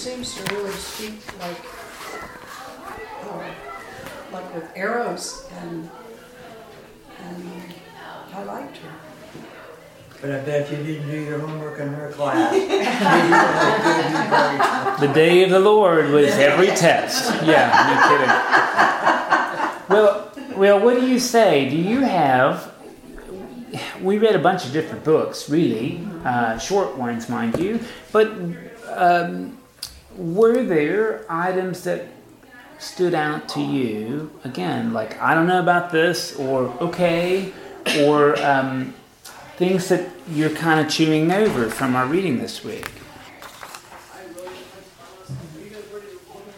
[0.00, 1.60] seems to really speak like,
[3.28, 3.44] uh,
[4.32, 5.90] like with arrows, and
[7.22, 7.50] and
[8.32, 8.90] I liked her.
[10.22, 12.54] But I bet you didn't do your homework in her class.
[15.00, 17.30] The day of the Lord was every test.
[17.44, 18.28] Yeah, no kidding.
[19.88, 21.68] Well, well, what do you say?
[21.68, 22.72] Do you have?
[24.00, 27.80] We read a bunch of different books, really, uh, short ones, mind you.
[28.12, 28.28] But
[28.88, 29.58] um,
[30.20, 32.06] were there items that
[32.78, 34.30] stood out to you?
[34.44, 37.52] Again, like I don't know about this, or okay,
[38.00, 38.94] or um,
[39.56, 42.90] things that you're kind of chewing over from our reading this week?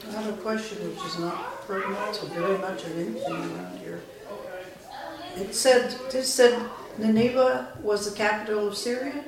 [0.08, 4.00] I have a question which is not pertinent to very much of anything around here.
[5.36, 9.24] It said, it said Nineveh was the capital of Syria?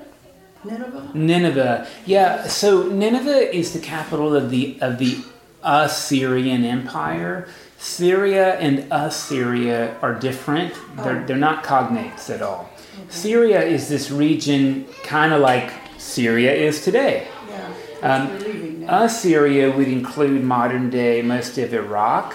[0.65, 1.11] Nineveh?
[1.15, 1.87] Nineveh.
[2.07, 5.19] Yeah, so Nineveh is the capital of the of the
[5.63, 7.49] Assyrian Empire.
[7.79, 10.73] Syria and Assyria are different.
[10.97, 12.71] They're, they're not cognates at all.
[13.11, 17.27] Syria is this region kind of like Syria is today.
[17.51, 17.69] Yeah,
[18.03, 19.03] Um, we're leaving now.
[19.05, 22.35] Assyria would include modern day most of Iraq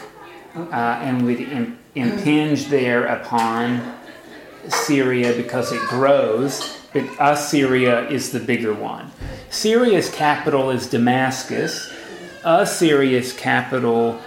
[0.56, 3.82] uh, and would im- impinge there upon
[4.68, 9.12] Syria because it grows, but Assyria is the bigger one.
[9.50, 11.92] Syria's capital is Damascus.
[12.44, 14.20] Assyria's capital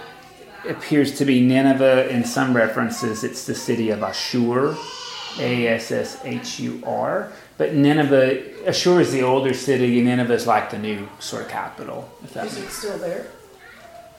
[0.67, 2.09] appears to be Nineveh.
[2.09, 4.75] In some references, it's the city of Ashur,
[5.39, 7.31] A S S H U R.
[7.57, 11.49] But Nineveh, Ashur is the older city, and Nineveh is like the new sort of
[11.49, 12.09] capital.
[12.23, 13.27] If that Is it still there?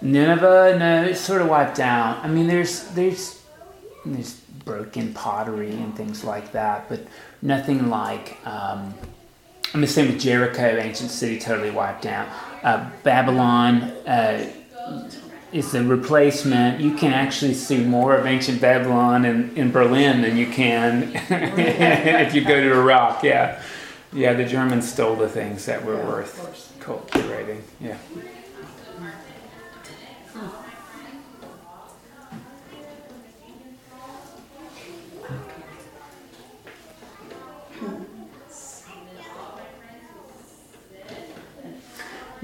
[0.02, 2.22] Nineveh, no, it's sort of wiped out.
[2.22, 3.42] I mean, there's there's
[4.04, 4.34] there's
[4.64, 7.00] broken pottery and things like that, but
[7.44, 8.36] nothing like.
[8.44, 8.94] Um,
[9.72, 12.26] I'm the same with Jericho, ancient city, totally wiped out.
[12.62, 14.48] Uh, Babylon uh,
[15.52, 16.80] is the replacement.
[16.80, 22.34] You can actually see more of ancient Babylon in, in Berlin than you can if
[22.34, 23.22] you go to Iraq.
[23.22, 23.62] Yeah,
[24.12, 24.32] yeah.
[24.32, 27.62] The Germans stole the things that were Yeah, worth cultivating.
[27.80, 27.98] Yeah.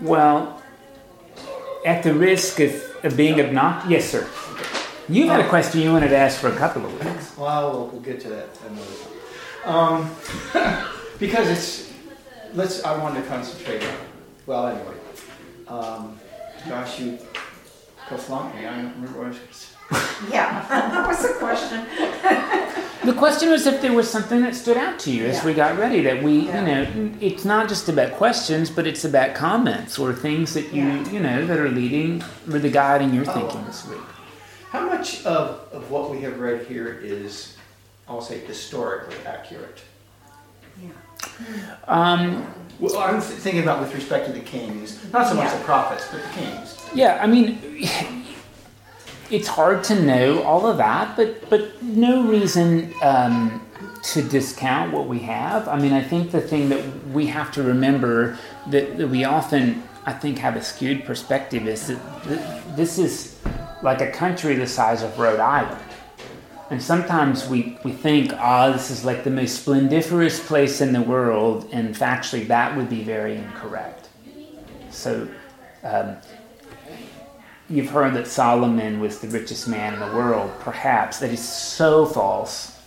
[0.00, 0.62] Well,
[1.84, 4.28] at the risk of, being obnoxious, yes, sir.
[5.09, 7.37] You had a question you wanted to ask for a couple of weeks.
[7.37, 8.87] Well, we'll, we'll get to that another
[9.65, 9.75] time.
[9.75, 10.87] Um,
[11.19, 11.93] because it's,
[12.55, 13.94] let's, I wanted to concentrate on,
[14.47, 14.94] well, anyway.
[15.69, 16.19] Um,
[16.67, 17.19] Josh, you
[18.17, 19.69] flunked me, I don't remember what I was
[20.31, 21.87] gonna was the question?
[23.03, 25.47] The question was if there was something that stood out to you as Yeah.
[25.47, 26.61] we got ready that we, Yeah.
[26.61, 30.84] you know, it's not just about questions, but it's about comments or things that you,
[30.84, 31.09] Yeah.
[31.11, 33.33] you know, that are leading, really guiding your Oh.
[33.33, 33.99] thinking this week.
[34.71, 37.55] How much of, of what we have read here is,
[38.06, 39.81] I'll say, historically accurate?
[40.83, 40.91] Yeah.
[41.89, 42.47] Um,
[42.79, 45.56] Well, I'm thinking about with respect to the kings, not so much Yeah.
[45.59, 46.77] the prophets, but the kings.
[46.95, 48.19] yeah, I mean,
[49.31, 53.65] it's hard to know all of that, but but no reason um,
[54.03, 55.69] to discount what we have.
[55.69, 59.83] I mean, I think the thing that we have to remember that, that we often,
[60.07, 63.39] I think, have a skewed perspective is that th- this is
[63.83, 65.85] like a country the size of Rhode Island.
[66.71, 71.03] And sometimes we, we think, ah, this is like the most splendiferous place in the
[71.03, 74.09] world, and factually that would be very incorrect.
[74.91, 75.29] So,
[75.83, 76.17] um,
[77.70, 80.50] you've heard that Solomon was the richest man in the world.
[80.60, 82.78] Perhaps that is so false.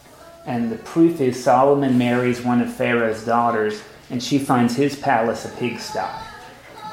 [0.45, 5.45] And the proof is Solomon marries one of Pharaoh's daughters, and she finds his palace
[5.45, 6.01] a pigsty.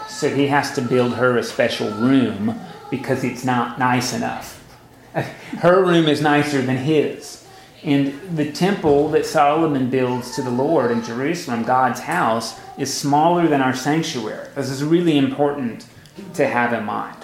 [0.08, 2.58] So he has to build her a special room
[2.90, 4.56] because it's not nice enough.
[5.14, 7.46] Her room is nicer than his.
[7.82, 13.48] And the temple that Solomon builds to the Lord in Jerusalem, God's house, is smaller
[13.48, 14.48] than our sanctuary.
[14.54, 15.86] This is really important
[16.34, 17.19] to have in mind.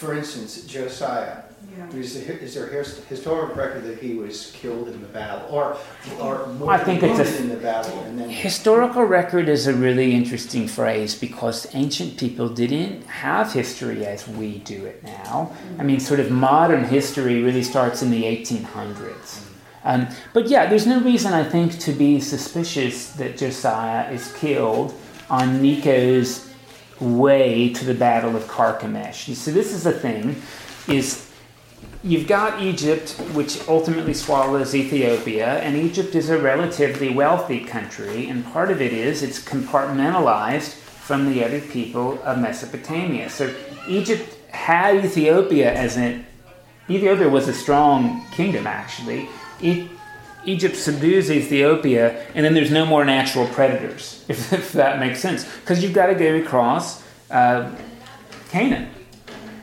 [0.00, 1.42] For instance, Josiah,
[1.76, 2.00] Yeah.
[2.00, 5.76] is there, is there his- historical record that he was killed in the battle, or,
[6.18, 10.14] or I think it's a- in the battle, and then Historical record is a really
[10.14, 15.52] interesting phrase because ancient people didn't have history as we do it now.
[15.78, 19.40] I mean, sort of modern history really starts in the 1800s.
[19.84, 24.94] Um, but yeah, there's no reason I think to be suspicious that Josiah is killed
[25.28, 26.46] on Necho's
[27.00, 29.28] way to the Battle of Carchemish.
[29.28, 30.42] You see, this is the thing:
[30.88, 31.30] is
[32.02, 38.44] you've got Egypt, which ultimately swallows Ethiopia, and Egypt is a relatively wealthy country, and
[38.44, 43.28] part of it is it's compartmentalized from the other people of Mesopotamia.
[43.28, 43.54] So
[43.88, 46.26] Egypt had Ethiopia as an
[46.88, 49.28] Ethiopia was a strong kingdom actually.
[49.60, 49.88] E-
[50.44, 55.44] Egypt subdues Ethiopia, and then there's no more natural predators, if, if that makes sense,
[55.60, 57.70] because you've got to go across uh,
[58.48, 58.90] Canaan.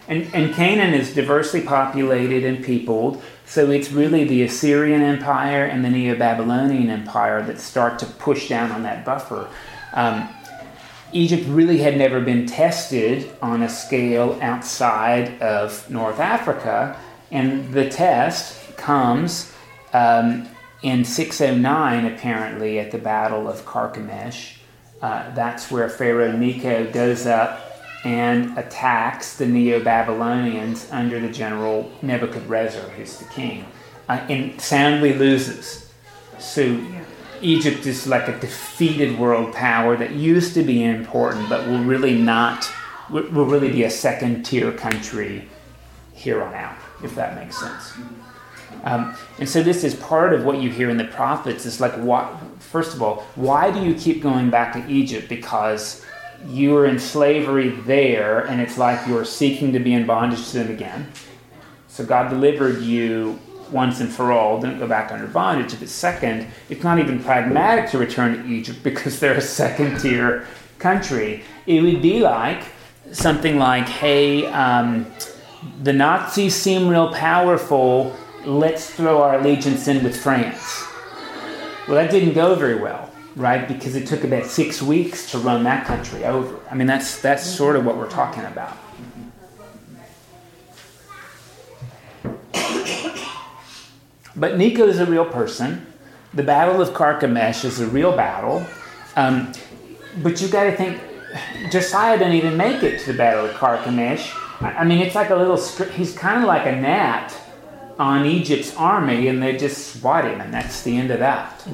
[0.07, 5.83] And, and Canaan is diversely populated and peopled, so it's really the Assyrian Empire and
[5.83, 9.49] the Neo Babylonian Empire that start to push down on that buffer.
[9.93, 10.29] Um,
[11.13, 16.99] Egypt really had never been tested on a scale outside of North Africa,
[17.31, 19.51] and the test comes
[19.93, 20.47] um,
[20.81, 24.57] in 609, apparently, at the Battle of Carchemish.
[25.01, 27.67] Uh, that's where Pharaoh Necho goes up
[28.03, 33.65] and attacks the Neo Babylonians under the general Nebuchadrezzar, who's the king,
[34.07, 35.91] uh, and soundly loses.
[36.39, 36.79] So
[37.41, 42.15] Egypt is like a defeated world power that used to be important, but will really
[42.15, 42.69] not,
[43.09, 45.47] will really be a second tier country
[46.13, 47.93] here on out, if that makes sense.
[48.83, 51.65] Um, and so this is part of what you hear in the prophets.
[51.65, 52.37] It's like, what?
[52.59, 55.29] First of all, why do you keep going back to Egypt?
[55.29, 56.05] Because
[56.47, 60.59] you were in slavery there, and it's like you're seeking to be in bondage to
[60.59, 61.11] them again.
[61.87, 63.39] So God delivered you
[63.71, 64.59] once and for all.
[64.59, 65.77] Don't go back under bondage.
[65.79, 70.47] But second, it's not even pragmatic to return to Egypt because they're a second tier
[70.79, 71.43] country.
[71.65, 72.63] It would be like
[73.11, 75.05] something like, hey, um,
[75.83, 78.15] the Nazis seem real powerful.
[78.47, 80.85] Let's throw our allegiance in with France.
[81.87, 83.07] Well, that didn't go very well
[83.37, 83.67] right?
[83.67, 86.59] Because it took about six weeks to run that country over.
[86.69, 88.75] I mean, that's that's sort of what we're talking about.
[94.35, 95.85] But Necho is a real person.
[96.33, 98.65] The Battle of Carchemish is a real battle.
[99.15, 99.51] Um,
[100.21, 101.01] but you got to think,
[101.71, 104.31] Josiah didn't even make it to the Battle of Carchemish.
[104.61, 105.57] I mean, it's like a little.
[105.89, 107.35] He's kind of like a gnat
[107.99, 111.65] on Egypt's army and they just swat him, and that's the end of that.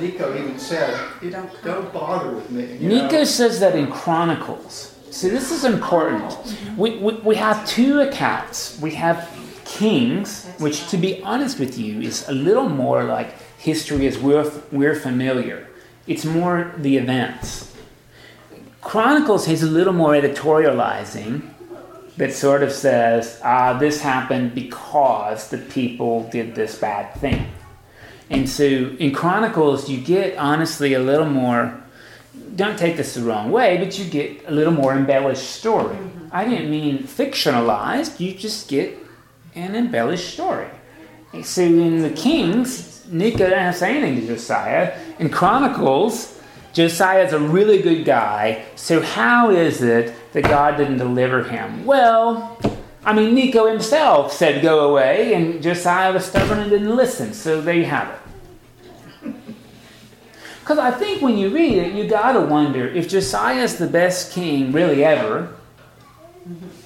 [0.00, 0.98] Necho even said,
[1.30, 2.78] don't, don't bother with me.
[2.80, 4.94] Necho says that in Chronicles.
[5.10, 6.36] See, this is important.
[6.76, 8.78] We, we, we have two accounts.
[8.80, 9.30] We have
[9.64, 14.50] Kings, which, to be honest with you, is a little more like history as we're,
[14.70, 15.68] we're familiar.
[16.06, 17.74] It's more the events.
[18.80, 21.42] Chronicles has a little more editorializing
[22.16, 27.46] that sort of says, ah, this happened because the people did this bad thing.
[28.30, 31.78] And so in Chronicles, you get honestly a little more,
[32.56, 35.94] don't take this the wrong way, but you get a little more embellished story.
[35.94, 36.28] Mm-hmm.
[36.32, 38.98] I didn't mean fictionalized, you just get
[39.54, 40.68] an embellished story.
[41.42, 44.98] So in the Kings, Necho doesn't say anything to Josiah.
[45.18, 46.40] In Chronicles,
[46.72, 51.84] Josiah is a really good guy, so how is it that God didn't deliver him?
[51.84, 52.58] Well,
[53.04, 57.60] I mean, Necho himself said go away, and Josiah was stubborn and didn't listen, so
[57.60, 58.18] there you have
[59.22, 59.32] it.
[60.60, 64.32] Because I think when you read it, you gotta wonder if Josiah is the best
[64.32, 65.54] king really ever,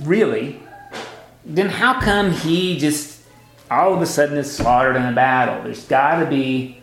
[0.03, 0.61] really,
[1.47, 3.23] then how come he just
[3.71, 5.63] all of a sudden is slaughtered in a battle?
[5.63, 6.81] There's gotta be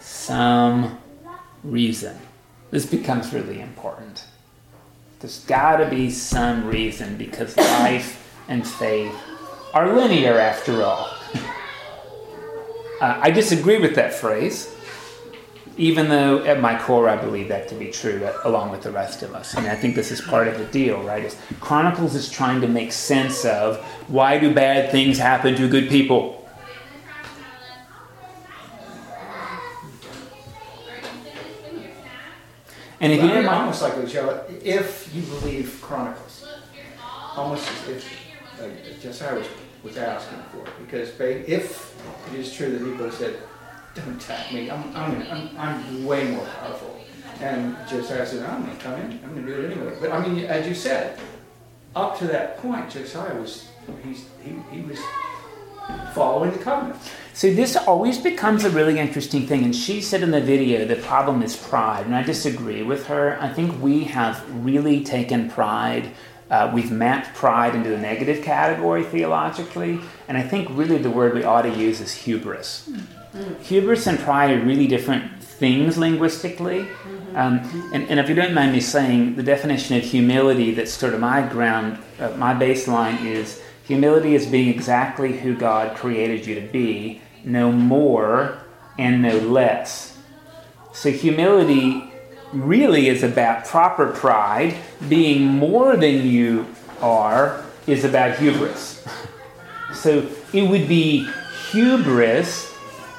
[0.00, 0.98] some
[1.62, 2.16] reason.
[2.70, 4.25] This becomes really important.
[5.26, 9.12] There's got to be some reason because life and faith
[9.74, 11.10] are linear after all.
[13.00, 14.72] uh, I disagree with that phrase,
[15.76, 18.92] even though at my core I believe that to be true, uh, along with the
[18.92, 19.54] rest of us.
[19.54, 21.24] And I think this is part of the deal, right?
[21.24, 25.88] Is Chronicles is trying to make sense of why do bad things happen to good
[25.88, 26.35] people?
[33.00, 36.46] And if well, you didn't mind, almost like Joe, if you believe Chronicles,
[37.36, 38.26] almost as if
[38.60, 39.46] like Josiah was,
[39.82, 41.94] was asking for it, because if
[42.32, 43.38] it is true that Necho said,
[43.94, 46.98] "Don't attack me, I'm I'm, I'm, I'm way more powerful,"
[47.40, 50.12] and Josiah said, "I'm going to come in, I'm going to do it anyway." But
[50.12, 51.18] I mean, as you said,
[51.94, 53.68] up to that point, Josiah was
[54.02, 54.98] he's, he he was
[56.14, 56.98] following the covenant.
[57.36, 59.62] So this always becomes a really interesting thing.
[59.62, 63.36] And she said in the video the problem is pride, and I disagree with her.
[63.42, 66.12] I think we have really taken pride.
[66.50, 71.34] Uh, we've mapped pride into the negative category theologically, and I think really the word
[71.34, 72.88] we ought to use is hubris.
[72.90, 73.62] Mm-hmm.
[73.62, 76.84] Hubris and pride are really different things linguistically.
[76.84, 77.36] Mm-hmm.
[77.36, 81.12] Um, and, and, if you don't mind me saying, the definition of humility that's sort
[81.12, 86.54] of my ground, uh, my baseline is humility is being exactly who God created you
[86.54, 88.58] to be no more
[88.98, 90.18] and no less.
[90.92, 92.12] So humility
[92.52, 94.76] really is about proper pride.
[95.08, 96.66] Being more than you
[97.00, 99.06] are is about hubris.
[99.94, 101.28] So it would be
[101.70, 102.74] hubris,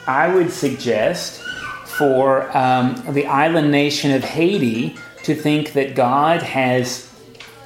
[0.06, 1.42] I would suggest,
[1.86, 7.12] for um, the island nation of Haiti to think that God has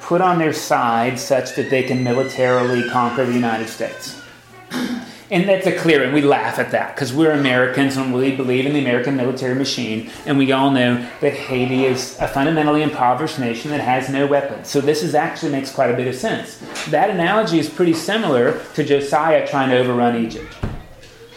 [0.00, 4.20] put on their side such that they can militarily conquer the United States.
[5.32, 8.66] And that's a clear, and we laugh at that because we're Americans and we believe
[8.66, 13.38] in the American military machine, and we all know that Haiti is a fundamentally impoverished
[13.38, 14.68] nation that has no weapons.
[14.68, 16.58] So this is actually makes quite a bit of sense.
[16.90, 20.54] That analogy is pretty similar to Josiah trying to overrun Egypt.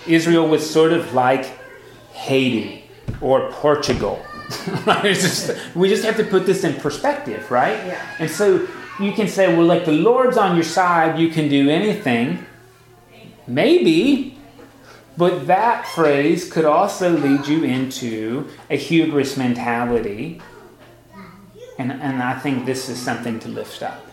[0.06, 1.46] Israel was sort of like
[2.12, 2.84] Haiti
[3.22, 4.22] or Portugal.
[5.04, 7.78] just, we just have to put this in perspective, right?
[7.86, 8.16] Yeah.
[8.20, 8.68] And so
[9.00, 12.46] you can say, well, like the Lord's on your side, you can do anything.
[13.48, 14.38] Maybe,
[15.18, 20.42] but that phrase could also lead you into a hubris mentality.
[21.78, 24.06] And, and I think this is something to lift up.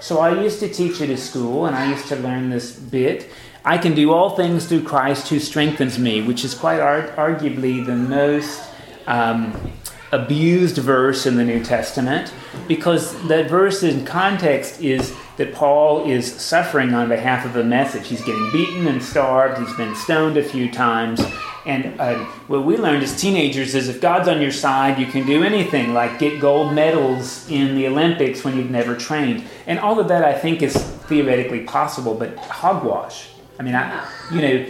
[0.00, 3.28] So I used to teach at a school, and I used to learn this bit.
[3.64, 7.84] I can do all things through Christ who strengthens me, which is quite ar- arguably
[7.84, 8.62] the most
[9.06, 9.72] um,
[10.12, 12.32] abused verse in the New Testament
[12.66, 18.08] because that verse in context is that Paul is suffering on behalf of the message.
[18.08, 21.18] He's getting beaten and starved, he's been stoned a few times.
[21.64, 25.24] And uh, what we learned as teenagers is if God's on your side, you can
[25.26, 29.44] do anything, like get gold medals in the Olympics when you've never trained.
[29.66, 33.30] And all of that I think is theoretically possible, but hogwash.
[33.58, 34.66] I mean, I, you know,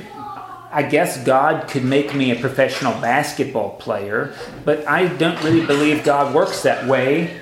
[0.70, 4.32] I guess God could make me a professional basketball player,
[4.64, 7.40] but I don't really believe God works that way,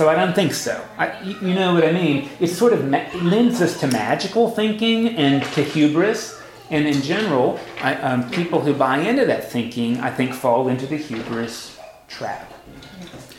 [0.00, 0.82] so I don't think so.
[0.96, 2.30] I, you know what I mean?
[2.40, 6.40] It sort of ma- lends us to magical thinking and to hubris.
[6.70, 10.86] And in general, I, um, people who buy into that thinking, I think, fall into
[10.86, 11.78] the hubris
[12.08, 12.50] trap.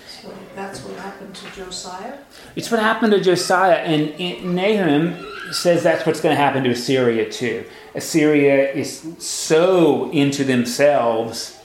[0.07, 2.19] So that's what happened to Josiah.
[2.55, 5.17] It's what happened to Josiah, and, and Nahum
[5.51, 7.65] says that's what's going to happen to Assyria too.
[7.95, 11.59] Assyria is so into themselves,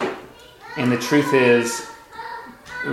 [0.78, 1.86] and the truth is,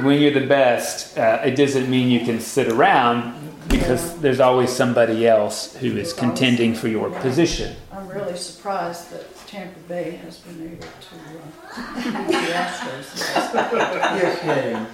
[0.02, 3.34] when you're the best, uh, it doesn't mean you can sit around
[3.70, 7.76] because there's always somebody else who is contending for your position.
[7.92, 14.20] I'm really surprised that Tampa Bay has been able to uh, beat the Astros.
[14.20, 14.88] You're kidding.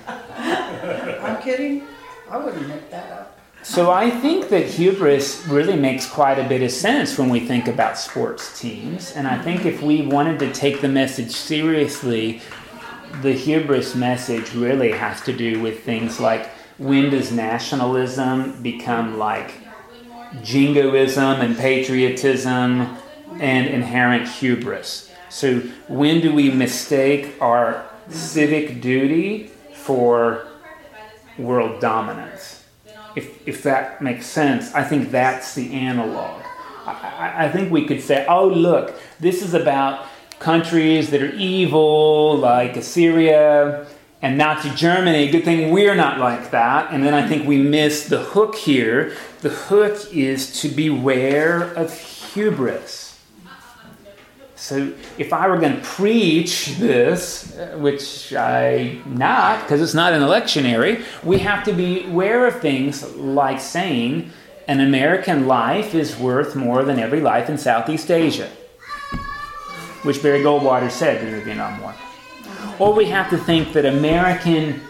[1.23, 1.87] I'm kidding.
[2.29, 3.39] I wouldn't make that up.
[3.61, 7.67] So I think that hubris really makes quite a bit of sense when we think
[7.67, 9.11] about sports teams.
[9.11, 12.41] And I think if we wanted to take the message seriously,
[13.21, 19.53] the hubris message really has to do with things like when does nationalism become like
[20.41, 22.97] jingoism and patriotism
[23.39, 25.11] and inherent hubris?
[25.29, 30.47] So when do we mistake our civic duty for
[31.37, 32.63] world dominance?
[33.15, 36.41] If, if that makes sense, I think that's the analog.
[36.85, 40.07] I, I, think we could say, oh, look, this is about
[40.39, 43.85] countries that are evil, like Assyria
[44.21, 45.29] and Nazi Germany.
[45.29, 46.91] Good thing we're not like that.
[46.91, 49.15] And then I think we miss the hook here.
[49.41, 51.97] The hook is to beware of
[52.33, 53.09] hubris.
[54.55, 60.13] So if I were going to preach this, uh, which I not because it's not
[60.13, 64.31] a lectionary, we have to be aware of things like saying
[64.67, 68.49] an American life is worth more than every life in Southeast Asia,
[70.03, 71.95] which Barry Goldwater said during the Vietnam War.
[72.79, 74.81] Or we have to think that American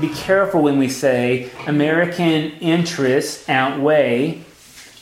[0.00, 4.42] be careful when we say American interests outweigh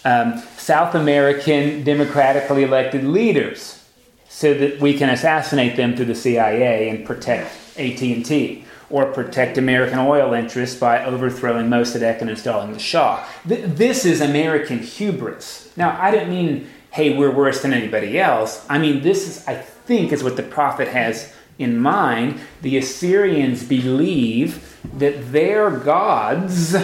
[0.05, 3.83] um, South American democratically elected leaders
[4.29, 9.99] so that we can assassinate them through the CIA and protect AT&T or protect American
[9.99, 13.27] oil interests by overthrowing Mossadegh and installing the Shah.
[13.49, 15.73] Th- this is American hubris.
[15.77, 18.65] Now, I don't mean, hey, we're worse than anybody else.
[18.69, 22.39] I mean, this is, I think, is what the prophet has in mind.
[22.63, 26.77] The Assyrians believe that their gods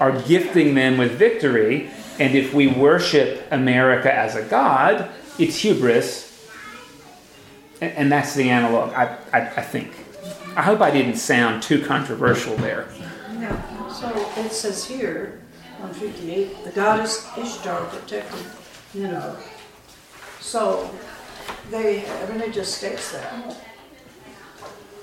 [0.00, 6.26] are gifting them with victory, and if we worship America as a god, it's hubris,
[7.82, 9.92] and that's the analog, I, I, I, think.
[10.56, 12.88] I hope I didn't sound too controversial there.
[13.32, 13.62] No.
[13.92, 15.40] So it says here,
[15.82, 18.44] on 58, the goddess Ishtar protected
[18.94, 19.38] Nineveh.
[20.40, 20.90] So
[21.70, 23.56] they, I just states that.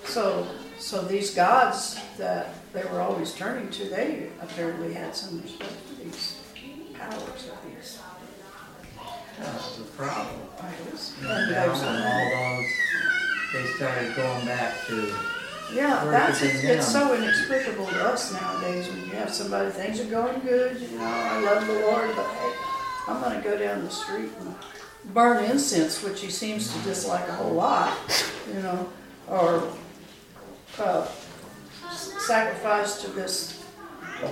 [0.05, 0.48] So,
[0.79, 6.03] so these gods that they were always turning to, they apparently had some respect for
[6.03, 6.41] these
[6.93, 8.00] powers of these
[9.39, 10.41] That's the problem.
[10.60, 11.13] idols.
[11.22, 12.72] And And down there's on a- all those
[13.53, 15.13] they started going back to,
[15.74, 19.33] Yeah, Or that's, if it's, it's it's so inexplicable to us nowadays when you have
[19.33, 22.53] somebody, things are going good, you know, I love the Lord, but hey,
[23.07, 24.55] I'm gonna go down the street and
[25.13, 27.97] burn incense, which he seems to dislike a whole lot,
[28.53, 28.88] you know,
[29.27, 29.63] or,
[30.79, 31.05] uh,
[31.91, 33.63] sacrifice to this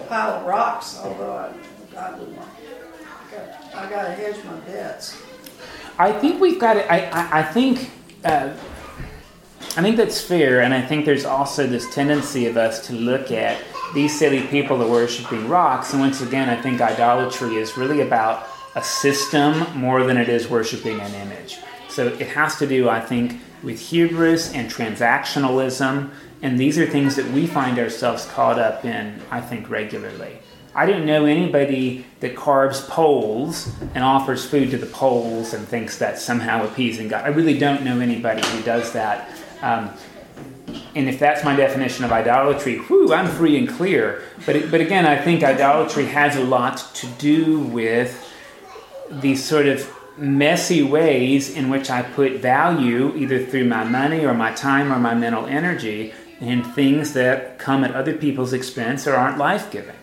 [0.07, 2.37] pile of rocks, although I, I wouldn't.
[2.39, 5.17] I got- I gotta hedge my bets.
[5.97, 6.85] I think we've got it.
[6.89, 7.91] I, I, I think.
[8.23, 8.53] Uh,
[9.77, 13.29] I think that's fair, and I think there's also this tendency of us to look
[13.29, 13.61] at
[13.93, 15.91] these silly people that worshiping rocks.
[15.91, 20.47] And once again, I think idolatry is really about a system more than it is
[20.47, 21.59] worshiping an image.
[21.89, 26.09] So it has to do, I think, with hubris and transactionalism,
[26.41, 30.37] and these are things that we find ourselves caught up in, I think, regularly.
[30.73, 35.97] I don't know anybody that carves poles and offers food to the poles and thinks
[35.97, 37.25] that's somehow appeasing God.
[37.25, 39.29] I really don't know anybody who does that.
[39.61, 39.91] Um,
[40.95, 44.23] and if that's my definition of idolatry, whew, I'm free and clear.
[44.45, 48.21] But, it, but again, I think idolatry has a lot to do with
[49.09, 54.33] these sort of messy ways in which I put value, either through my money or
[54.33, 59.15] my time or my mental energy, in things that come at other people's expense or
[59.15, 59.95] aren't life giving.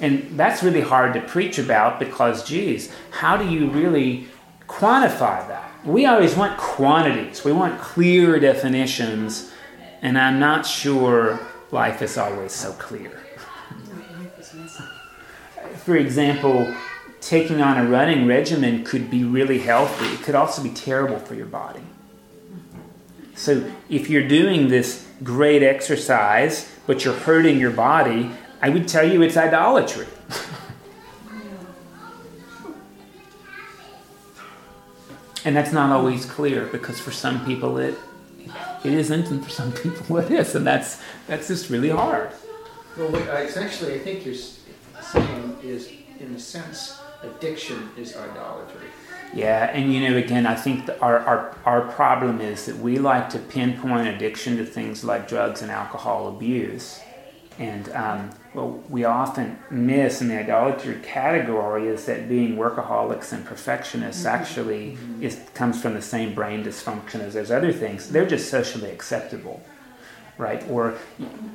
[0.00, 4.28] And that's really hard to preach about because, geez, how do you really
[4.66, 5.71] quantify that?
[5.84, 9.52] We always want quantities, we want clear definitions,
[10.00, 11.40] and I'm not sure
[11.72, 13.10] life is always so clear.
[15.78, 16.72] For example,
[17.20, 21.34] taking on a running regimen could be really healthy, it could also be terrible for
[21.34, 21.82] your body.
[23.34, 29.10] So, if you're doing this great exercise, but you're hurting your body, I would tell
[29.10, 30.06] you it's idolatry.
[35.44, 37.98] And that's not always clear because for some people it
[38.84, 42.30] it isn't, and for some people it is, and that's that's just really hard.
[42.96, 48.88] Well, wait, I- actually, I think you're saying is, in a sense, addiction is idolatry.
[49.34, 53.30] Yeah, and you know, again, I think our, our, our problem is that we like
[53.30, 57.00] to pinpoint addiction to things like drugs and alcohol abuse.
[57.58, 63.44] And um, what we often miss in the idolatry category is that being workaholics and
[63.44, 68.10] perfectionists actually is, comes from the same brain dysfunction as those other things.
[68.10, 69.62] They're just socially acceptable,
[70.38, 70.64] right?
[70.68, 70.98] Or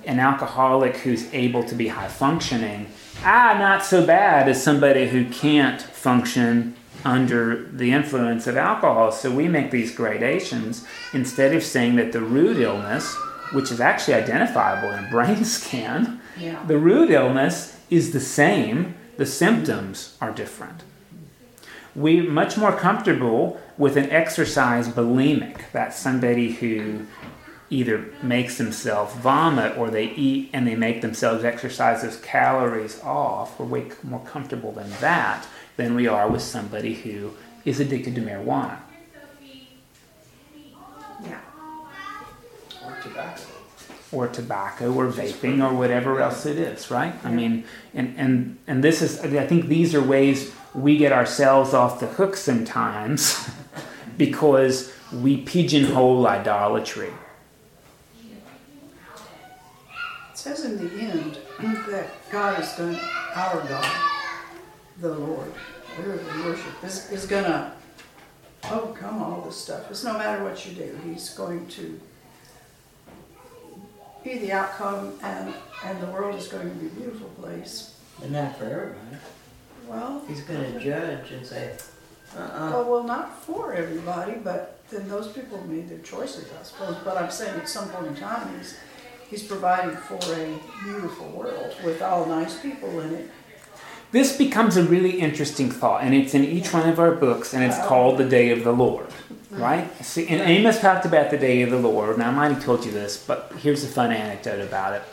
[0.06, 2.88] an alcoholic who's able to be high functioning,
[3.24, 9.12] ah, not so bad as somebody who can't function under the influence of alcohol.
[9.12, 13.16] So we make these gradations instead of saying that the root illness,
[13.52, 16.64] which is actually identifiable in a brain scan, Yeah.
[16.66, 20.84] the root illness is the same, the symptoms are different.
[21.96, 25.62] We're much more comfortable with an exercise bulimic.
[25.72, 27.08] That's somebody who
[27.70, 33.60] either makes themselves vomit or they eat and they make themselves exercise those calories off.
[33.60, 37.34] We're way more comfortable than that than we are with somebody who
[37.66, 38.78] is addicted to marijuana.
[41.24, 41.40] Yeah.
[42.86, 43.44] Or tobacco.
[44.12, 47.14] or tobacco or vaping or whatever else it is, right?
[47.24, 51.74] I mean, and, and, and this is, I think these are ways we get ourselves
[51.74, 53.50] off the hook sometimes
[54.18, 57.12] because we pigeonhole idolatry.
[60.32, 61.40] It says in the end
[61.90, 63.00] that God is going,
[63.36, 63.96] our God,
[65.00, 65.52] the Lord,
[65.96, 67.72] whoever we worship, is, is going to
[68.72, 69.90] overcome all this stuff.
[69.90, 72.00] It's no matter what you do, He's going to
[74.28, 75.54] be the outcome, and,
[75.86, 77.96] and the world is going to be a beautiful place.
[78.22, 79.18] and not for everybody.
[79.88, 81.78] Well, He's gonna judge and say,
[82.36, 82.72] uh-uh.
[82.76, 86.98] oh, well, not for everybody, but then those people made their choices, I suppose.
[87.06, 88.78] But I'm saying at some point in time, He's,
[89.30, 93.30] he's providing for a beautiful world with all nice people in it.
[94.12, 97.64] This becomes a really interesting thought, and it's in each one of our books, and
[97.64, 99.08] it's called The Day of the Lord,
[99.52, 99.90] right?
[100.04, 102.86] See, and Amos talked about the Day of the Lord, Now, I might have told
[102.86, 105.04] you this, but here's a fun anecdote about it.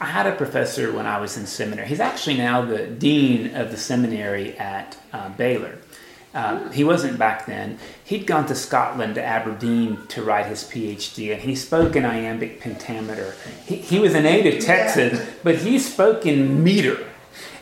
[0.00, 1.86] I had a professor when I was in seminary.
[1.86, 5.78] He's actually now the dean of the seminary at uh, Baylor.
[6.32, 7.78] Um, he wasn't back then.
[8.04, 12.60] He'd gone to Scotland to Aberdeen to write his PhD, and he spoke in iambic
[12.60, 13.34] pentameter.
[13.66, 17.09] He, he was a native Texan, but he spoke in meter.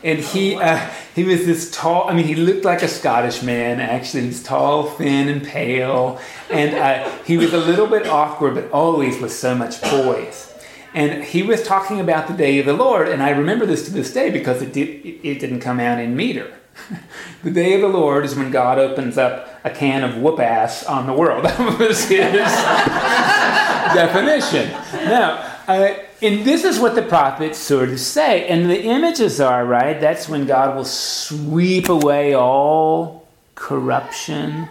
[0.03, 2.09] And he uh, he was this tall.
[2.09, 3.79] I mean, he looked like a Scottish man.
[3.79, 6.19] Actually, He's tall, thin, and pale.
[6.49, 10.53] And uh, he was a little bit awkward, but always with so much poise.
[10.93, 13.91] And he was talking about the day of the Lord, and I remember this to
[13.91, 16.51] this day because it, did, it, didn't come out in meter.
[17.43, 20.83] the day of the Lord is when God opens up a can of whoop ass
[20.85, 21.45] on the world.
[21.49, 22.19] That was his.
[23.93, 24.69] definition.
[25.05, 28.47] Now, uh, and this is what the prophets sort of say.
[28.47, 29.99] And the images are, right?
[29.99, 34.67] That's when God will sweep away all corruption.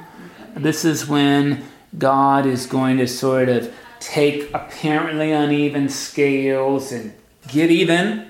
[0.54, 1.64] This is when
[1.96, 7.12] God is going to sort of take apparently uneven scales and
[7.48, 8.26] get even.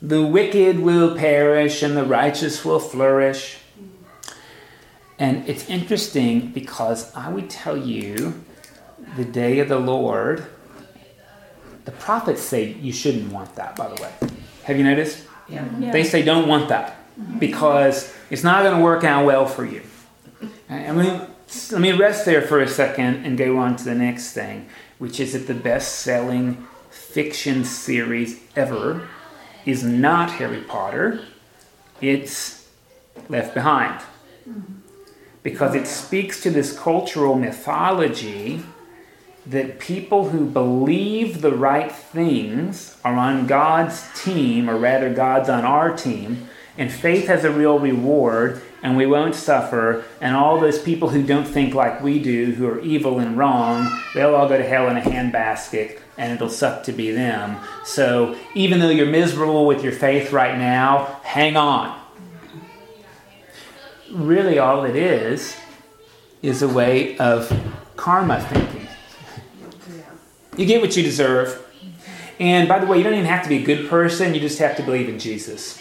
[0.00, 3.58] The wicked will perish and the righteous will flourish.
[5.18, 8.44] And it's interesting because I would tell you
[9.16, 10.46] the day of the Lord,
[11.88, 14.12] the prophets say you shouldn't want that, by the way.
[14.64, 15.24] Have you noticed?
[15.48, 15.66] Yeah.
[15.90, 17.38] They say don't want that mm-hmm.
[17.38, 19.80] because it's not going to work out well for you.
[20.68, 21.22] I mean,
[21.72, 25.18] let me rest there for a second and go on to the next thing, which
[25.18, 29.08] is that the best selling fiction series ever
[29.64, 31.24] is not Harry Potter,
[32.02, 32.68] it's
[33.30, 33.98] Left Behind.
[34.46, 34.74] Mm-hmm.
[35.42, 38.62] Because it speaks to this cultural mythology
[39.46, 45.64] that people who believe the right things are on God's team, or rather, God's on
[45.64, 50.80] our team, and faith has a real reward, and we won't suffer, and all those
[50.80, 54.56] people who don't think like we do, who are evil and wrong, they'll all go
[54.56, 57.56] to hell in a handbasket, and it'll suck to be them.
[57.84, 61.98] So even though you're miserable with your faith right now, hang on.
[64.12, 65.56] Really, all it is
[66.42, 67.52] is a way of
[67.96, 68.77] karma thinking.
[70.58, 71.64] You get what you deserve.
[72.40, 74.58] And by the way, you don't even have to be a good person, you just
[74.58, 75.80] have to believe in Jesus.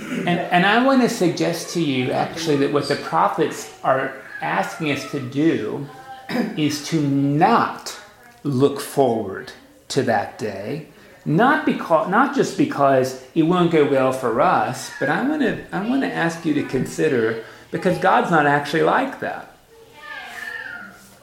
[0.00, 4.92] And, and I want to suggest to you actually that what the prophets are asking
[4.92, 5.86] us to do
[6.56, 7.98] is to not
[8.44, 9.52] look forward
[9.88, 10.88] to that day.
[11.26, 15.64] Not because not just because it won't go well for us, but I want to
[15.74, 19.57] I want to ask you to consider because God's not actually like that.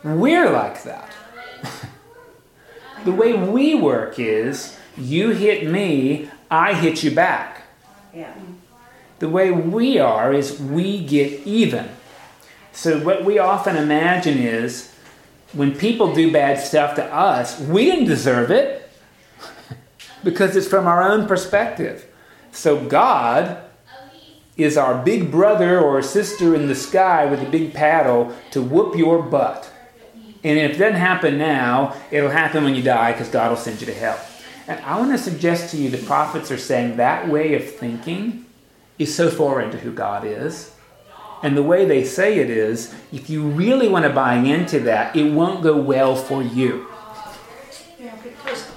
[0.06, 1.12] We're like that.
[3.06, 7.64] the way we work is you hit me, I hit you back.
[8.14, 8.32] Yeah.
[9.18, 11.90] The way we are is we get even.
[12.72, 14.94] So, what we often imagine is
[15.54, 18.88] when people do bad stuff to us, we didn't deserve it
[20.24, 22.06] because it's from our own perspective.
[22.52, 23.58] So, God
[24.56, 28.96] is our big brother or sister in the sky with a big paddle to whoop
[28.96, 29.72] your butt.
[30.46, 33.82] And if it doesn't happen now, it'll happen when you die because God will send
[33.82, 34.20] you to hell.
[34.68, 38.46] And I want to suggest to you the prophets are saying that way of thinking
[39.00, 40.72] is so foreign to who God is.
[41.42, 45.16] And the way they say it is if you really want to buy into that,
[45.16, 46.90] it won't go well for you.
[48.00, 48.72] yeah, because,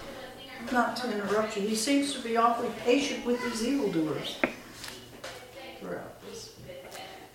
[0.73, 4.39] not to interrupt you, he seems to be awfully patient with these evildoers.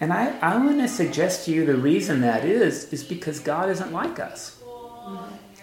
[0.03, 3.69] And I, I want to suggest to you the reason that is, is because God
[3.69, 4.61] isn't like us.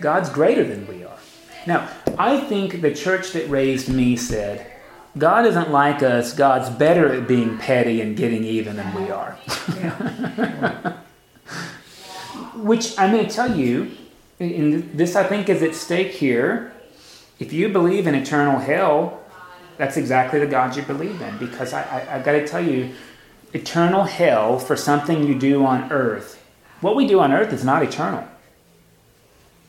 [0.00, 1.18] God's greater than we are.
[1.66, 4.66] Now, I think the church that raised me said,
[5.18, 9.32] God isn't like us, God's better at being petty and getting even than we are.
[12.54, 13.90] Which I'm going to tell you,
[14.38, 16.72] and this I think is at stake here.
[17.38, 19.20] If you believe in eternal hell,
[19.76, 21.36] that's exactly the God you believe in.
[21.36, 22.94] Because I, I, I've got to tell you,
[23.52, 26.42] eternal hell for something you do on earth,
[26.80, 28.24] what we do on earth is not eternal.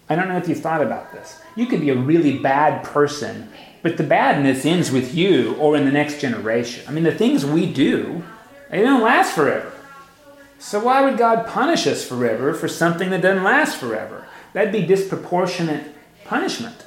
[0.10, 1.40] I don't know if you've thought about this.
[1.56, 3.50] You could be a really bad person,
[3.82, 6.84] but the badness ends with you or in the next generation.
[6.88, 8.24] I mean, the things we do,
[8.70, 9.72] they don't last forever.
[10.60, 14.26] So why would God punish us forever for something that doesn't last forever?
[14.54, 16.86] That'd be disproportionate punishment.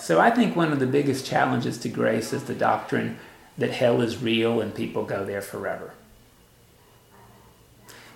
[0.00, 3.18] So I think one of the biggest challenges to grace is the doctrine
[3.58, 5.92] that hell is real and people go there forever.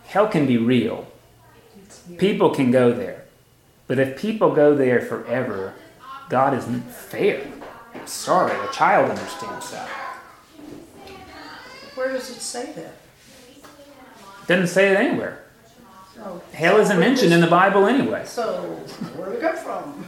[0.06, 1.06] Hell can be real.
[2.16, 3.24] People can go there.
[3.86, 5.74] But if people go there forever,
[6.30, 7.46] God isn't fair.
[7.94, 9.88] I'm sorry, a child understands that.
[11.94, 12.94] Where does it say that?
[13.56, 15.44] It Doesn't say it anywhere.
[16.20, 18.24] Oh, Hell isn't mentioned in the Bible anyway.
[18.24, 18.62] So,
[19.16, 20.06] where did it come from?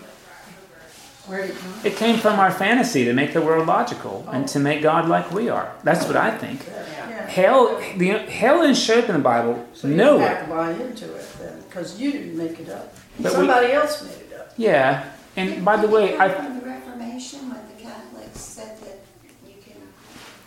[1.27, 4.45] Where did it come It came from our fantasy to make the world logical and
[4.45, 4.47] oh.
[4.49, 5.73] to make God like we are.
[5.83, 6.67] That's what I think.
[6.67, 7.27] Yeah.
[7.27, 11.13] Hell, the, hell is showed up in the Bible So you have to buy into
[11.15, 12.95] it then, because you didn't make it up.
[13.19, 14.53] But we- Somebody else made it up.
[14.57, 19.01] Yeah, and by the way, I, From the Reformation, when the Catholics said that
[19.47, 19.81] you can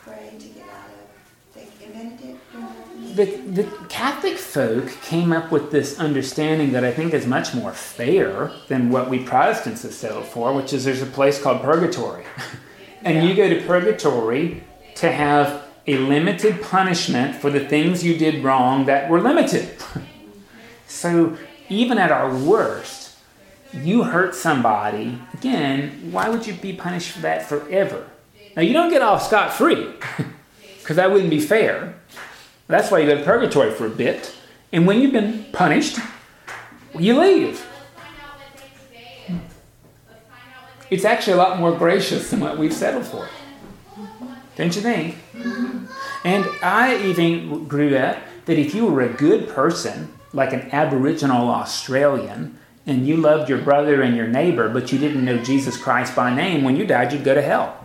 [0.04, 2.38] pray to get out of, they invented it.
[2.52, 7.54] during the, the Catholic folk came up with this understanding that I think is much
[7.54, 11.62] more fair than what we Protestants have settled for, which is there's a place called
[11.62, 12.24] purgatory.
[13.04, 14.63] and you go to purgatory
[14.95, 19.69] to have a limited punishment for the things you did wrong that were limited.
[20.88, 21.38] so
[21.69, 23.17] even at our worst,
[23.74, 28.08] you hurt somebody, again, why would you be punished for that forever?
[28.56, 29.88] Now, you don't get off scot free,
[30.80, 31.95] because that wouldn't be fair.
[32.70, 34.36] That's why you go to purgatory for a bit.
[34.72, 35.98] And when you've been punished,
[36.98, 37.66] you leave.
[40.92, 43.28] It's actually a lot more gracious than what we've settled for.
[44.56, 45.18] Don't you think?
[46.24, 51.50] And I even grew up that if you were a good person, like an Aboriginal
[51.50, 56.16] Australian, and you loved your brother and your neighbor, but you didn't know Jesus Christ
[56.16, 57.84] by name, when you died, you'd go to hell.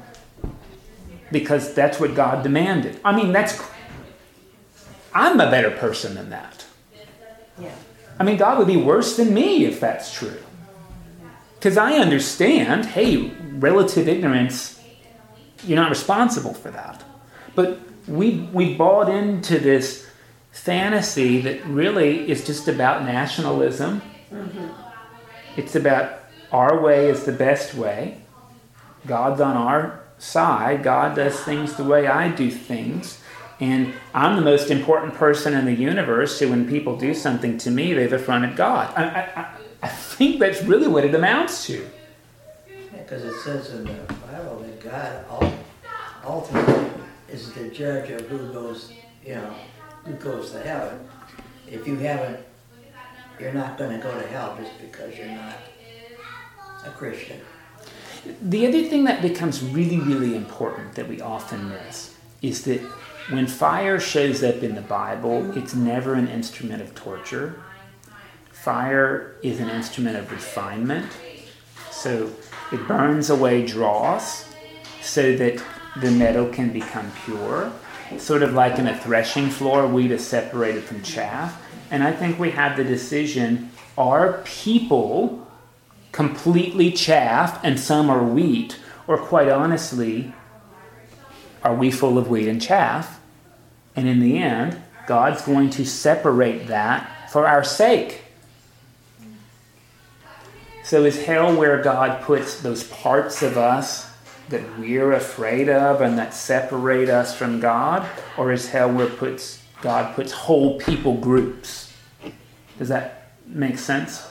[1.32, 3.00] Because that's what God demanded.
[3.02, 3.73] I mean, that's.
[5.14, 6.64] I'm a better person than that.
[7.60, 7.74] Yeah.
[8.18, 10.38] I mean, God would be worse than me if that's true.
[11.54, 14.80] Because I understand, hey, relative ignorance,
[15.64, 17.02] you're not responsible for that.
[17.54, 20.06] But we, we bought into this
[20.52, 24.02] fantasy that really is just about nationalism.
[24.30, 24.66] Mm-hmm.
[25.56, 26.20] It's about
[26.52, 28.20] our way is the best way.
[29.06, 30.82] God's on our side.
[30.82, 33.20] God does things the way I do things.
[33.60, 37.70] And I'm the most important person in the universe, so when people do something to
[37.70, 38.92] me, they've affronted God.
[38.96, 39.46] I, I,
[39.82, 41.88] I think that's really what it amounts to.
[42.92, 45.52] Because it says in the Bible that God
[46.24, 46.90] ultimately
[47.30, 48.92] is the judge of who goes,
[49.24, 49.54] you know,
[50.04, 51.06] who goes to heaven.
[51.70, 52.44] If you haven't,
[53.38, 55.56] you're not going to go to hell just because you're not
[56.86, 57.40] a Christian.
[58.42, 62.80] The other thing that becomes really, really important that we often miss is that
[63.30, 67.62] when fire shows up in the Bible, it's never an instrument of torture.
[68.50, 71.10] Fire is an instrument of refinement.
[71.90, 72.30] So
[72.72, 74.52] it burns away dross
[75.00, 75.62] so that
[76.00, 77.72] the metal can become pure.
[78.10, 81.62] It's sort of like in a threshing floor, wheat is separated from chaff.
[81.90, 85.46] And I think we have the decision are people
[86.12, 88.78] completely chaff and some are wheat?
[89.06, 90.32] Or quite honestly,
[91.64, 93.20] are we full of wheat and chaff?
[93.96, 98.22] And in the end, God's going to separate that for our sake.
[100.84, 104.12] So is hell where God puts those parts of us
[104.50, 108.06] that we're afraid of and that separate us from God?
[108.36, 111.92] Or is hell where puts God puts whole people groups?
[112.78, 114.26] Does that make sense?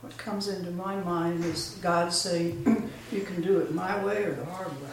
[0.00, 4.34] What comes into my mind is God saying, you can do it my way or
[4.34, 4.90] the hard way.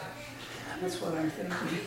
[0.82, 1.78] That's what I'm thinking.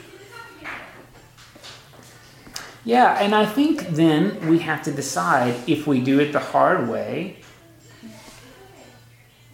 [2.86, 6.88] Yeah, and I think then we have to decide if we do it the hard
[6.88, 7.40] way,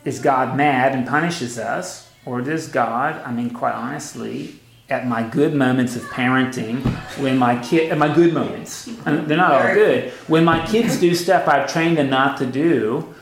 [0.05, 2.11] is God mad and punishes us?
[2.23, 4.59] Or does God, I mean, quite honestly,
[4.91, 6.85] at my good moments of parenting,
[7.19, 11.15] when my kid, at my good moments, they're not all good, when my kids do
[11.15, 13.15] stuff I've trained them not to do,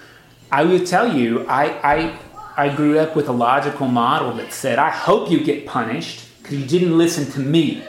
[0.52, 2.20] I will tell you, I, I,
[2.60, 6.60] I grew up with a logical model that said, I hope you get punished because
[6.60, 7.82] you didn't listen to me,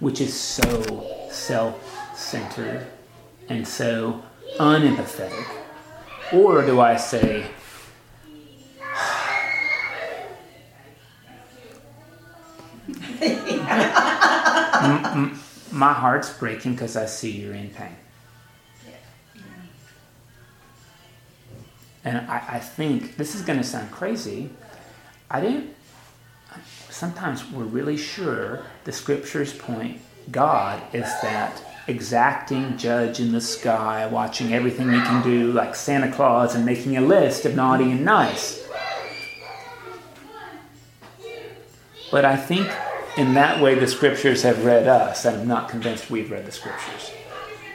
[0.00, 2.84] which is so self centered
[3.48, 4.20] and so
[4.58, 5.46] unempathetic.
[6.32, 7.46] Or do I say,
[15.70, 17.94] my heart's breaking because I see you're in pain.
[22.04, 24.50] And I, I think this is going to sound crazy.
[25.30, 25.74] I didn't.
[26.90, 34.06] Sometimes we're really sure the scriptures point God is that exacting judge in the sky,
[34.06, 38.04] watching everything we can do, like Santa Claus, and making a list of naughty and
[38.04, 38.68] nice.
[42.10, 42.70] But I think
[43.16, 45.24] in that way the scriptures have read us.
[45.26, 47.10] I'm not convinced we've read the scriptures.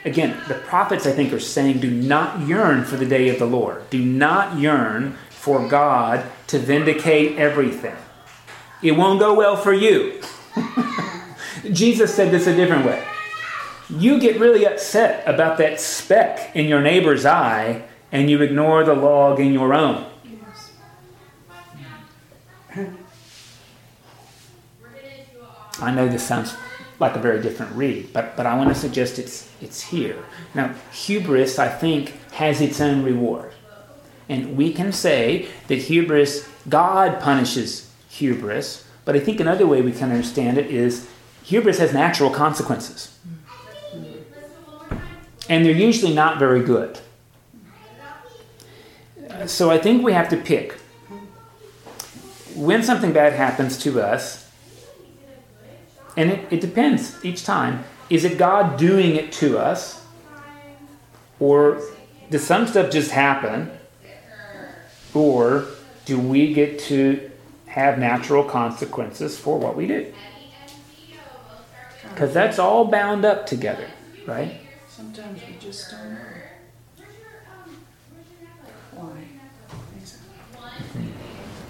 [0.04, 3.46] Again, the prophets, I think, are saying do not yearn for the day of the
[3.46, 3.88] Lord.
[3.90, 7.96] Do not yearn for God to vindicate everything.
[8.82, 10.20] It won't go well for you.
[11.72, 13.04] Jesus said this a different way.
[13.90, 18.94] You get really upset about that speck in your neighbor's eye, and you ignore the
[18.94, 20.06] log in your own.
[25.80, 26.54] I know this sounds
[27.00, 30.24] like a very different read, but, but I want to suggest it's, it's here.
[30.54, 33.52] Now, hubris, I think, has its own reward.
[34.28, 39.92] And we can say that hubris, God punishes hubris, but I think another way we
[39.92, 41.08] can understand it is
[41.44, 43.16] hubris has natural consequences.
[45.48, 46.98] And they're usually not very good.
[49.46, 50.72] So I think we have to pick.
[52.54, 54.47] When something bad happens to us,
[56.18, 57.84] And it, it depends each time.
[58.10, 60.04] Is it God doing it to us?
[61.38, 61.80] Or
[62.28, 63.70] does some stuff just happen?
[65.14, 65.64] Or
[66.06, 67.30] do we get to
[67.66, 70.12] have natural consequences for what we do?
[72.10, 73.86] Because that's all bound up together,
[74.26, 74.60] right?
[74.88, 76.18] Sometimes we just don't know.
[78.96, 79.12] Why?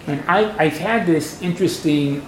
[0.06, 2.22] And I, I've had this interesting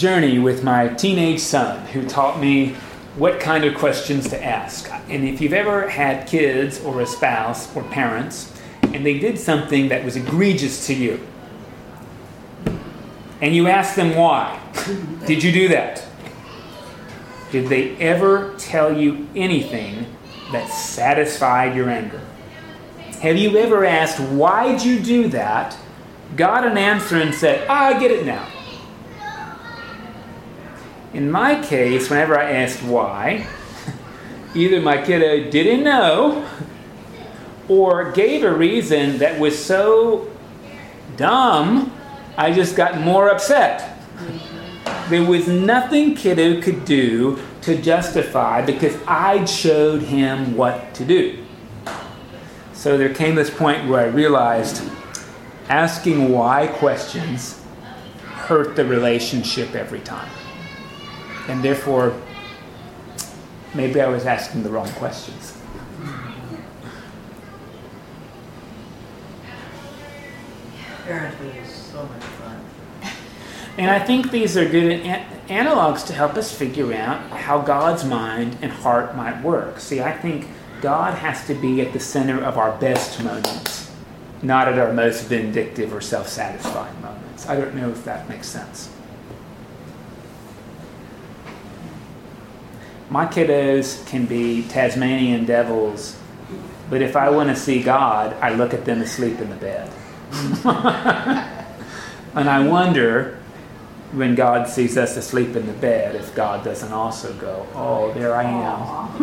[0.00, 2.70] journey with my teenage son who taught me
[3.16, 4.90] what kind of questions to ask.
[5.10, 9.88] And if you've ever had kids or a spouse or parents and they did something
[9.88, 11.20] that was egregious to you,
[13.42, 14.58] and you ask them why,
[15.26, 16.02] did you do that?
[17.52, 20.06] Did they ever tell you anything
[20.50, 22.22] that satisfied your anger?
[23.20, 25.76] Have you ever asked, why'd you do that?
[26.36, 28.48] Got an answer and said, ah, I get it now.
[31.12, 33.46] In my case, whenever I asked why,
[34.54, 36.48] either my kiddo didn't know
[37.68, 40.30] or gave a reason that was so
[41.16, 41.92] dumb,
[42.36, 43.98] I just got more upset.
[45.08, 51.44] There was nothing kiddo could do to justify because I'd showed him what to do.
[52.72, 54.88] So there came this point where I realized
[55.68, 57.60] asking why questions
[58.22, 60.30] hurt the relationship every time.
[61.48, 62.14] And therefore,
[63.74, 65.56] maybe I was asking the wrong questions.
[71.04, 72.60] Parenthood is so much fun.
[73.78, 78.04] And I think these are good an- analogs to help us figure out how God's
[78.04, 79.80] mind and heart might work.
[79.80, 80.46] See, I think
[80.80, 83.90] God has to be at the center of our best moments,
[84.42, 87.48] not at our most vindictive or self satisfying moments.
[87.48, 88.90] I don't know if that makes sense.
[93.10, 96.16] My kiddos can be Tasmanian devils,
[96.88, 99.90] but if I want to see God, I look at them asleep in the bed.
[102.36, 103.36] and I wonder
[104.12, 108.32] when God sees us asleep in the bed if God doesn't also go, Oh, there
[108.34, 109.18] I am.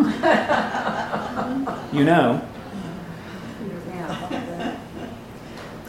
[1.96, 2.46] you know.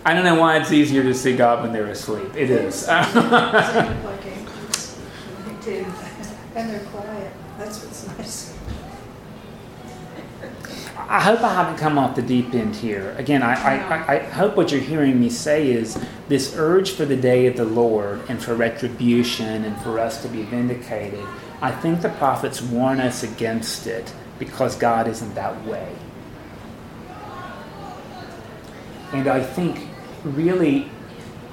[0.06, 2.34] I don't know why it's easier to see God when they're asleep.
[2.34, 2.76] It is.
[2.76, 3.14] Sound
[4.06, 4.98] like angels.
[5.46, 5.86] Me too.
[6.60, 7.32] And they're quiet.
[7.58, 8.54] That's what's nice.
[10.98, 13.15] I hope I haven't come off the deep end here.
[13.17, 17.15] Again, I, I, I- hope what you're hearing me say is this urge for the
[17.15, 21.26] day of the Lord and for retribution and for us to be vindicated.
[21.62, 25.95] I think the prophets warn us against it because God isn't that way.
[29.13, 29.88] And I think
[30.26, 30.91] really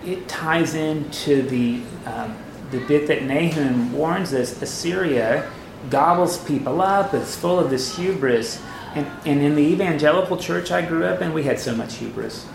[0.05, 2.37] it ties into the, um,
[2.79, 5.51] the bit that Nahum warns us Assyria
[5.89, 8.61] gobbles people up, it's full of this hubris.
[8.95, 12.47] And, and in the evangelical church I grew up in, we had so much hubris.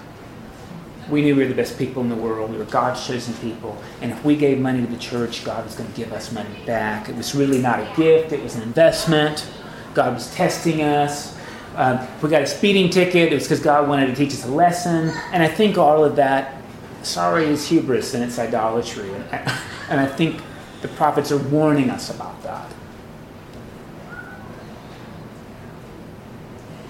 [1.09, 2.51] We knew we were the best people in the world.
[2.51, 3.81] We were God's chosen people.
[4.01, 6.55] And if we gave money to the church, God was going to give us money
[6.65, 7.09] back.
[7.09, 9.47] It was really not a gift, it was an investment.
[9.93, 11.37] God was testing us.
[11.75, 14.51] Um, we got a speeding ticket, it was because God wanted to teach us a
[14.51, 15.09] lesson.
[15.31, 16.61] And I think all of that,
[17.03, 19.11] sorry, is hubris and it's idolatry.
[19.13, 19.51] And,
[19.91, 20.41] and I think
[20.81, 22.71] the prophets are warning us about that.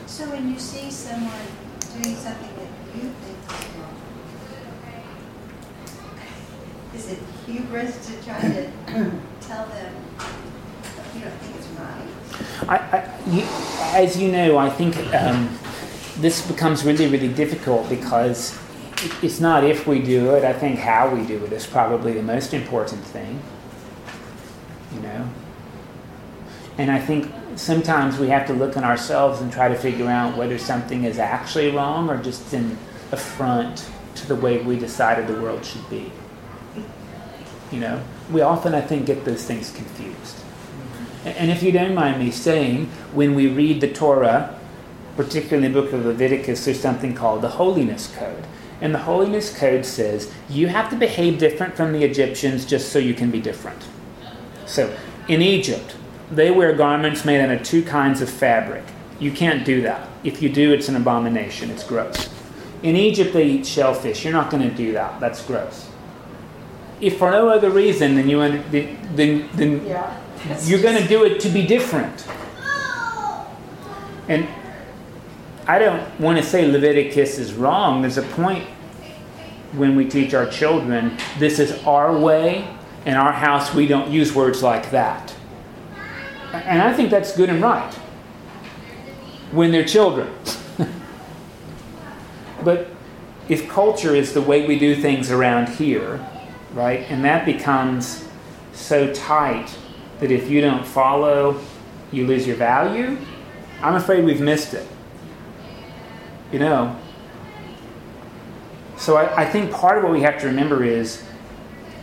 [0.06, 1.34] So when you see someone
[1.96, 3.98] doing something that you think is wrong,
[6.94, 8.72] is it hubris to try to
[9.42, 9.96] tell them
[11.16, 12.08] you don't think it's right?
[12.70, 13.44] I, I, you,
[13.96, 15.50] as you know, I think um,
[16.18, 18.61] this becomes really, really difficult because
[19.22, 20.44] it's not if we do it.
[20.44, 23.42] I think how we do it is probably the most important thing.
[24.94, 25.30] You know?
[26.78, 30.38] And I think sometimes we have to look in ourselves and try to figure out
[30.38, 32.78] whether something is actually wrong or just an
[33.12, 36.12] affront to the way we decided the world should be.
[37.72, 38.04] You know?
[38.32, 40.38] We often, I think, get those things confused.
[41.24, 44.58] And if you don't mind me saying, when we read the Torah,
[45.16, 48.46] particularly the book of Leviticus, there's something called the Holiness Code.
[48.82, 53.00] And the Holiness Code says you have to behave different from the Egyptians just so
[53.00, 53.84] you can be different.
[54.66, 54.96] So
[55.28, 55.96] in Egypt,
[56.32, 58.84] they wear garments made out of two kinds of fabric.
[59.20, 60.10] You can't do that.
[60.24, 62.30] If you do, it's an abomination, it's gross.
[62.82, 64.24] In Egypt, they eat shellfish.
[64.24, 65.20] You're not going to do that.
[65.20, 65.88] That's gross.
[67.00, 70.18] If for no other reason, than you then, then Yeah.
[70.66, 72.26] you're going to do it to be different.
[74.28, 74.48] And
[75.72, 78.02] I don't want to say Leviticus is wrong.
[78.02, 78.68] There's a point
[79.72, 82.68] when we teach our children this is our way
[83.06, 85.34] In our house, we don't use words like that.
[86.52, 87.94] And I think that's good and right
[89.54, 90.30] when they're children.
[92.66, 92.90] but
[93.48, 96.20] if culture is the way we do things around here,
[96.74, 98.28] right, and that becomes
[98.74, 99.74] so tight
[100.20, 101.62] that if you don't follow,
[102.12, 103.18] you lose your value,
[103.82, 104.86] I'm afraid we've missed it.
[106.52, 106.96] You know?
[108.98, 111.24] So I, I think part of what we have to remember is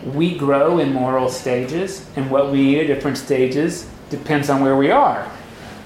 [0.04, 4.76] we grow in moral stages, and what we eat at different stages depends on where
[4.76, 5.30] we are.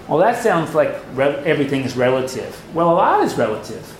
[0.08, 2.60] Well, that sounds like re- everything is relative.
[2.74, 3.96] Well, a lot is relative.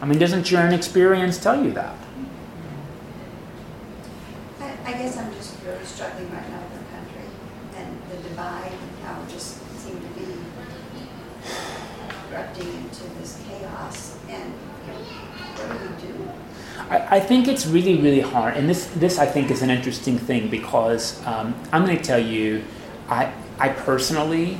[0.00, 1.96] I mean, doesn't your own experience tell you that?
[4.60, 7.28] I, I guess I'm just really struggling right now with the country
[7.76, 10.32] and the divide and how it just seemed to be
[12.32, 14.16] erupting into this chaos.
[14.28, 16.30] And what do we do?
[16.90, 18.56] I, I think it's really, really hard.
[18.56, 22.18] And this, this I think, is an interesting thing because um, I'm going to tell
[22.18, 22.62] you,
[23.08, 24.58] I, I personally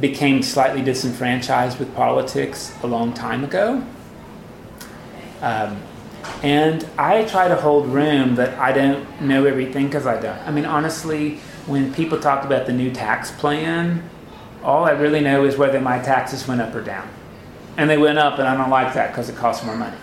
[0.00, 3.84] became slightly disenfranchised with politics a long time ago.
[5.40, 5.80] Um,
[6.42, 10.38] and I try to hold room that I don't know everything because I don't.
[10.40, 11.36] I mean, honestly,
[11.66, 14.08] when people talk about the new tax plan,
[14.62, 17.08] all I really know is whether my taxes went up or down.
[17.76, 19.96] And they went up, and I don't like that because it costs more money.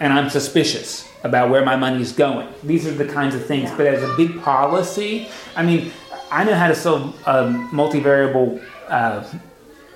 [0.00, 2.48] And I'm suspicious about where my money is going.
[2.62, 3.70] These are the kinds of things.
[3.72, 5.90] But as a big policy, I mean,
[6.30, 9.24] I know how to solve um, multivariable uh,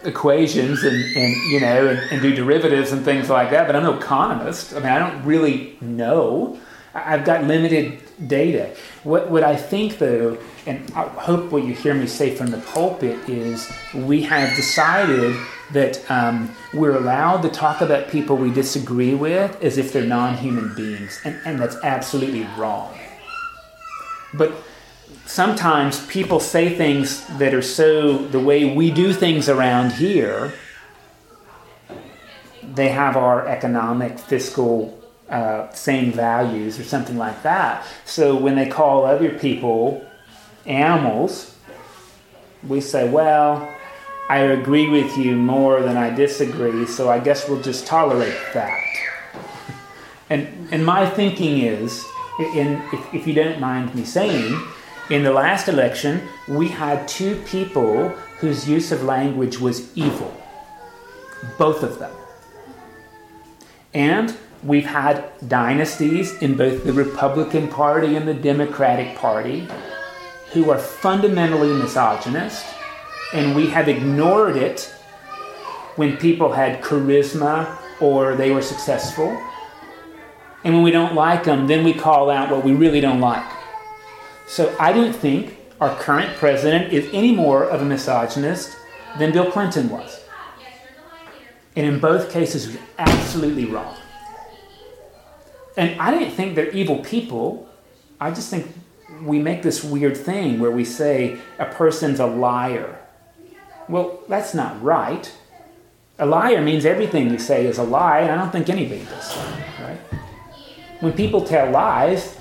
[0.05, 3.85] equations and, and you know and, and, do derivatives and things like that but i'm
[3.85, 6.59] no economist i mean i don't really know
[6.93, 8.75] i've got limited data.
[9.05, 12.59] What, what i think though and i hope what you hear me say from the
[12.59, 15.37] pulpit is we have decided
[15.73, 20.75] that um, we're allowed to talk about people we disagree with as if they're non-human
[20.75, 22.95] beings and, and that's absolutely wrong.
[24.35, 24.53] But
[25.27, 30.53] sometimes people say things that are so the way we do things around here,
[32.63, 35.02] they have our economic, fiscal,
[35.33, 37.85] uh, same values or something like that.
[38.05, 40.07] So when they call other people
[40.67, 41.57] animals,
[42.69, 43.69] we say, well,
[44.29, 48.79] I agree with you more than I disagree, so I guess we'll just tolerate that.
[50.31, 52.07] And, and my thinking is,
[52.55, 54.59] in, if, if you don't mind me saying,
[55.11, 58.09] in the last election, we had two people
[58.39, 60.35] whose use of language was evil.
[61.59, 62.15] Both of them.
[63.93, 69.69] And we've had dynasties in both the Republican Party and the Democratic Party
[70.53, 72.67] who are fundamentally misogynist,
[73.33, 74.95] and we have ignored it
[75.97, 79.37] when people had charisma or they were successful.
[80.65, 83.45] And when we don't like them, then we call out what we really don't like.
[84.47, 88.77] So I don't think our current president is any more of a misogynist
[89.19, 90.21] than Bill Clinton was.
[91.75, 93.97] And in both cases, was absolutely wrong.
[95.77, 97.69] And I didn't think they're evil people.
[98.21, 98.67] I just think
[99.23, 102.99] we make this weird thing where we say a person's a liar.
[103.89, 105.33] Well, that's not right.
[106.19, 109.35] A liar means everything you say is a lie, and I don't think anybody does
[109.35, 110.21] that, right?
[111.01, 112.39] When people tell lies,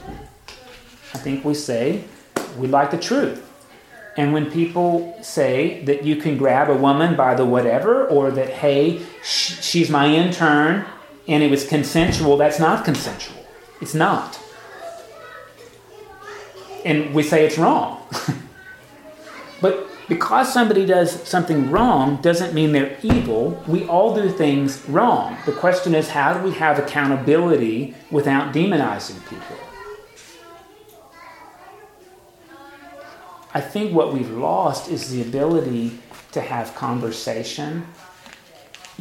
[1.13, 2.03] I think we say
[2.57, 3.47] we like the truth.
[4.17, 8.49] And when people say that you can grab a woman by the whatever, or that,
[8.49, 10.85] hey, sh- she's my intern
[11.31, 13.37] and it was consensual, that's not consensual.
[13.79, 14.37] It's not.
[16.83, 18.05] And we say it's wrong.
[19.61, 23.63] but because somebody does something wrong doesn't mean they're evil.
[23.65, 25.37] We all do things wrong.
[25.45, 29.55] The question is how do we have accountability without demonizing people?
[33.53, 35.97] I think what we've lost is the ability
[36.33, 37.87] to have conversation,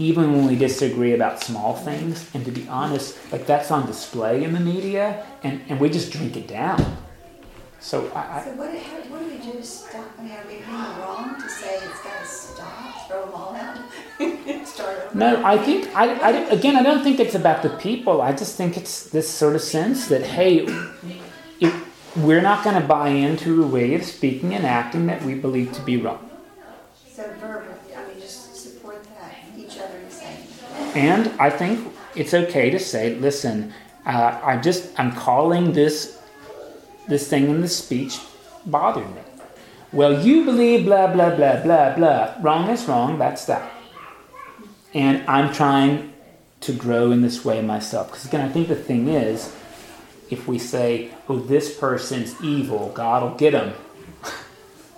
[0.00, 2.28] even when we disagree about small things.
[2.34, 6.10] And to be honest, like that's on display in the media, and, and we just
[6.10, 6.96] drink it down.
[7.80, 8.44] So I.
[8.44, 8.72] So what,
[9.10, 10.06] what do we do to stop?
[10.18, 13.54] I mean, are we being wrong to say it's got to stop, throw them all
[13.54, 15.18] out, start over?
[15.18, 18.20] No, I think I, I again I don't think it's about the people.
[18.20, 20.66] I just think it's this sort of sense that hey,
[21.60, 21.74] it,
[22.16, 25.72] we're not going to buy into a way of speaking and acting that we believe
[25.72, 26.28] to be wrong.
[27.08, 30.36] So verbal, I mean, just support that, each other and say.
[30.94, 33.72] And I think it's okay to say, listen,
[34.06, 36.18] uh, I just I'm calling this
[37.08, 38.18] this thing in the speech
[38.66, 39.22] bothered me.
[39.92, 42.34] Well, you believe blah blah blah blah blah.
[42.40, 43.18] Wrong is wrong.
[43.18, 43.70] That's that.
[44.94, 46.12] And I'm trying
[46.60, 49.54] to grow in this way myself because again, I think the thing is
[50.30, 53.74] if we say, oh, this person's evil, God will get him.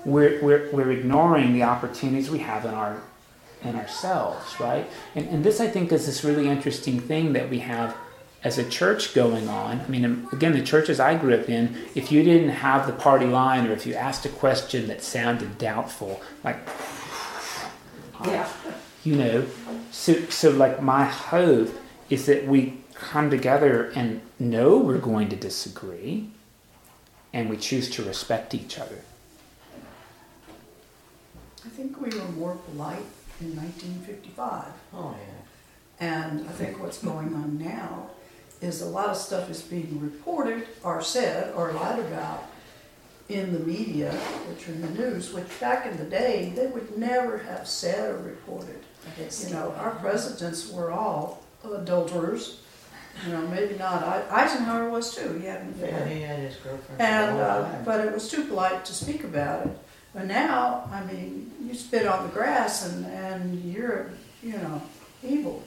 [0.04, 3.00] We're, we're, we're ignoring the opportunities we have in our
[3.64, 4.88] in ourselves, right?
[5.14, 7.96] And, and this, I think, is this really interesting thing that we have
[8.44, 9.80] as a church going on.
[9.80, 13.26] I mean, again, the churches I grew up in, if you didn't have the party
[13.26, 16.58] line or if you asked a question that sounded doubtful, like,
[18.24, 18.48] Yeah.
[19.04, 19.46] you know,
[19.90, 21.70] so, so like my hope
[22.10, 26.28] is that we come together and know we're going to disagree
[27.32, 28.98] and we choose to respect each other.
[31.64, 33.04] I think we were more polite
[33.42, 34.64] in 1955.
[34.94, 36.06] Oh, yeah.
[36.06, 38.10] And I think what's going on now
[38.60, 42.44] is a lot of stuff is being reported or said or lied about
[43.28, 44.12] in the media,
[44.48, 48.10] which are in the news, which back in the day, they would never have said
[48.10, 48.80] or reported.
[49.18, 52.60] You know, our presidents were all adulterers.
[53.26, 54.02] You know, maybe not.
[54.30, 55.38] Eisenhower was too.
[55.38, 57.00] He had an Yeah, he had his girlfriend.
[57.00, 59.78] And, for a long uh, but it was too polite to speak about it.
[60.14, 64.10] But now, I mean, you spit on the grass and, and you're,
[64.42, 64.82] you know,
[65.26, 65.62] evil.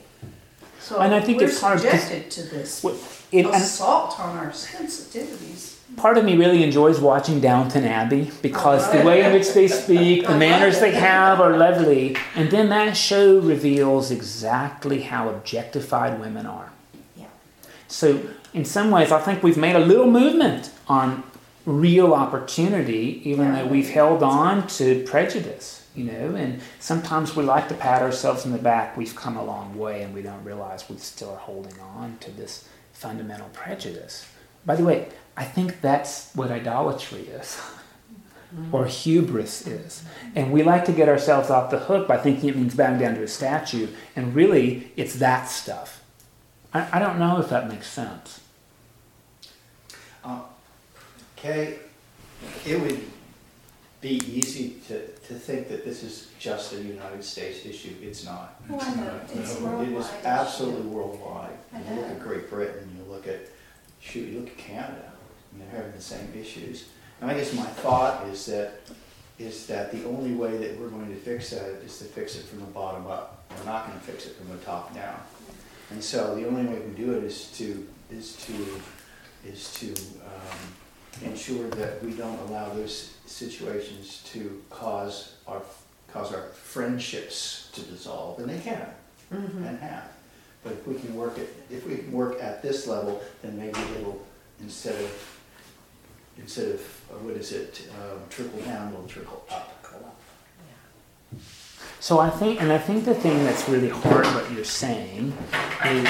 [0.80, 2.94] So And I think we're it's hard to- subjected to this What-
[3.32, 5.74] it- and assault on our sensitivities.
[5.96, 10.26] part of me really enjoys watching Downton Abbey because the way in which they speak,
[10.26, 12.16] the manners they have are lovely.
[12.36, 16.70] And then that show reveals exactly how objectified women are.
[17.16, 17.26] Yeah.
[17.88, 18.20] So,
[18.54, 21.24] in some ways, I think we've made a little movement on
[21.66, 26.34] real opportunity, even though we've held on to prejudice, you know.
[26.36, 28.96] And sometimes we like to pat ourselves in the back.
[28.96, 32.30] We've come a long way, and we don't realize we still are holding on to
[32.30, 34.26] this fundamental prejudice.
[34.64, 37.60] By the way, I think that's what idolatry is.
[38.72, 40.04] Or hubris is.
[40.34, 43.16] And we like to get ourselves off the hook by thinking it means bowing down
[43.16, 46.02] to a statue, and really it's that stuff.
[46.72, 48.40] I, I don't know if that makes sense.
[51.46, 51.78] Kay,
[52.66, 53.00] it would
[54.00, 57.94] be easy to, to think that this is just a United States issue.
[58.02, 58.60] It's not.
[58.68, 59.20] Oh, I know.
[59.32, 61.56] It's It is absolutely worldwide.
[61.72, 62.14] I You look know.
[62.14, 63.42] at Great Britain, you look at,
[64.00, 65.12] shoot, you look at Canada,
[65.52, 66.86] and they're having the same issues.
[67.20, 68.80] And I guess my thought is that,
[69.38, 72.44] is that the only way that we're going to fix that is to fix it
[72.46, 73.44] from the bottom up.
[73.56, 75.20] We're not gonna fix it from the top down.
[75.90, 78.80] And so the only way we can do it is to, is to,
[79.48, 79.92] is to,
[80.24, 80.58] um,
[81.22, 85.62] ensure that we don't allow those situations to cause our,
[86.12, 88.86] cause our friendships to dissolve, and they can,
[89.30, 90.10] and have.
[90.62, 93.78] But if we can work it, if we can work at this level, then maybe
[93.98, 94.24] it'll,
[94.60, 95.40] instead of,
[96.38, 99.76] instead of, uh, what is it, um, trickle down, will trickle up.
[102.06, 105.32] So I think, and I think the thing that's really hard what you're saying
[105.86, 106.08] is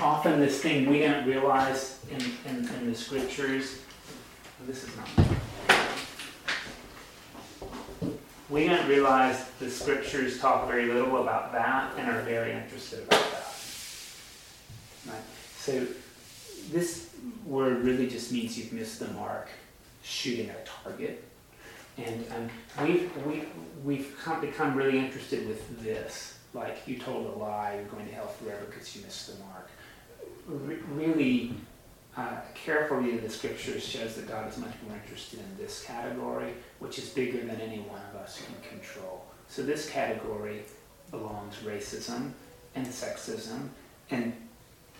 [0.00, 3.80] often this thing we don't realize in, in, in the scriptures.
[4.70, 5.08] This is not.
[8.48, 13.20] We don't realize the scriptures talk very little about that and are very interested about
[13.32, 13.52] that.
[15.08, 15.22] Right?
[15.58, 15.88] So
[16.70, 17.10] this
[17.44, 19.48] word really just means you've missed the mark
[20.04, 21.24] shooting at a target.
[21.98, 23.42] And um, we've, we,
[23.82, 26.38] we've come, become really interested with this.
[26.54, 29.68] Like, you told a lie, you're going to hell forever because you missed the mark.
[30.46, 31.54] Re- really,
[32.16, 35.84] uh, careful reading of the scriptures shows that God is much more interested in this
[35.84, 39.24] category, which is bigger than any one of us can control.
[39.48, 40.62] So, this category
[41.10, 42.32] belongs racism
[42.74, 43.68] and sexism
[44.10, 44.32] and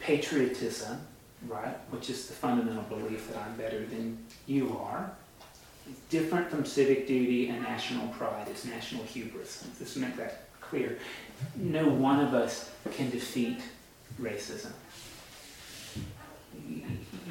[0.00, 1.00] patriotism,
[1.46, 1.76] right?
[1.90, 5.10] Which is the fundamental belief that I'm better than you are
[5.88, 8.46] It's different from civic duty and national pride.
[8.48, 9.64] It's national hubris.
[9.78, 10.98] Let's make that clear.
[11.56, 13.60] No one of us can defeat
[14.20, 14.72] racism.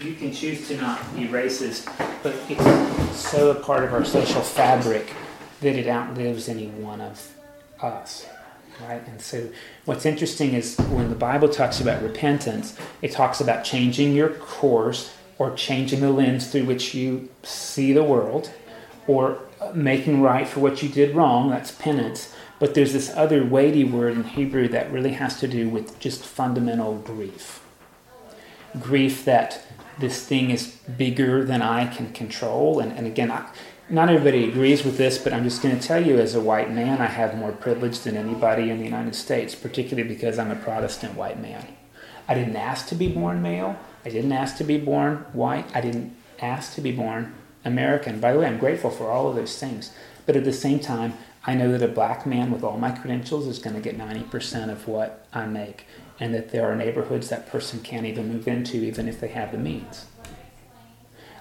[0.01, 1.85] You can choose to not be racist,
[2.23, 5.13] but it's so a part of our social fabric
[5.59, 7.33] that it outlives any one of
[7.81, 8.25] us.
[8.81, 9.05] Right?
[9.05, 9.49] And so
[9.83, 15.13] what's interesting is when the Bible talks about repentance, it talks about changing your course
[15.37, 18.51] or changing the lens through which you see the world,
[19.05, 19.39] or
[19.73, 22.33] making right for what you did wrong, that's penance.
[22.57, 26.23] But there's this other weighty word in Hebrew that really has to do with just
[26.25, 27.61] fundamental grief.
[28.79, 29.65] Grief that
[29.99, 32.79] this thing is bigger than I can control.
[32.79, 33.49] And, and again, I,
[33.89, 36.71] not everybody agrees with this, but I'm just going to tell you as a white
[36.71, 40.55] man, I have more privilege than anybody in the United States, particularly because I'm a
[40.55, 41.67] Protestant white man.
[42.27, 43.77] I didn't ask to be born male.
[44.05, 45.65] I didn't ask to be born white.
[45.75, 47.33] I didn't ask to be born
[47.65, 48.19] American.
[48.19, 49.91] By the way, I'm grateful for all of those things.
[50.25, 51.13] But at the same time,
[51.45, 54.69] I know that a black man with all my credentials is going to get 90%
[54.69, 55.87] of what I make,
[56.19, 59.51] and that there are neighborhoods that person can't even move into, even if they have
[59.51, 60.05] the means.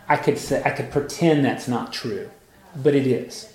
[0.09, 2.31] I could say I could pretend that's not true,
[2.74, 3.53] but it is.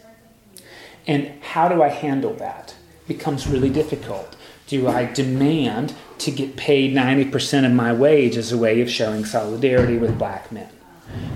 [1.08, 2.76] And how do I handle that?
[3.02, 4.36] It becomes really difficult.
[4.68, 9.26] Do I demand to get paid 90% of my wage as a way of showing
[9.26, 10.70] solidarity with black men?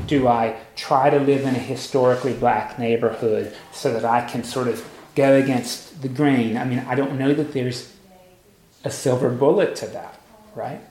[0.06, 4.68] Do I try to live in a historically black neighborhood so that I can sort
[4.68, 6.58] of go against the grain?
[6.58, 7.92] I mean, I don't know that there's
[8.84, 10.19] a silver bullet to that,
[10.55, 10.82] right?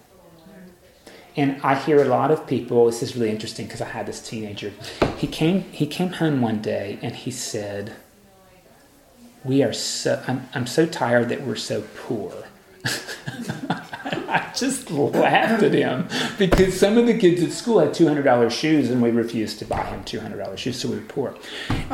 [1.37, 4.26] And I hear a lot of people, this is really interesting because I had this
[4.26, 4.72] teenager.
[5.18, 7.93] He came he came home one day and he said,
[9.47, 12.32] we are so I'm, I'm so tired that we're so poor
[14.28, 16.09] i just laughed at him
[16.39, 19.84] because some of the kids at school had $200 shoes and we refused to buy
[19.84, 21.37] him $200 shoes so we were poor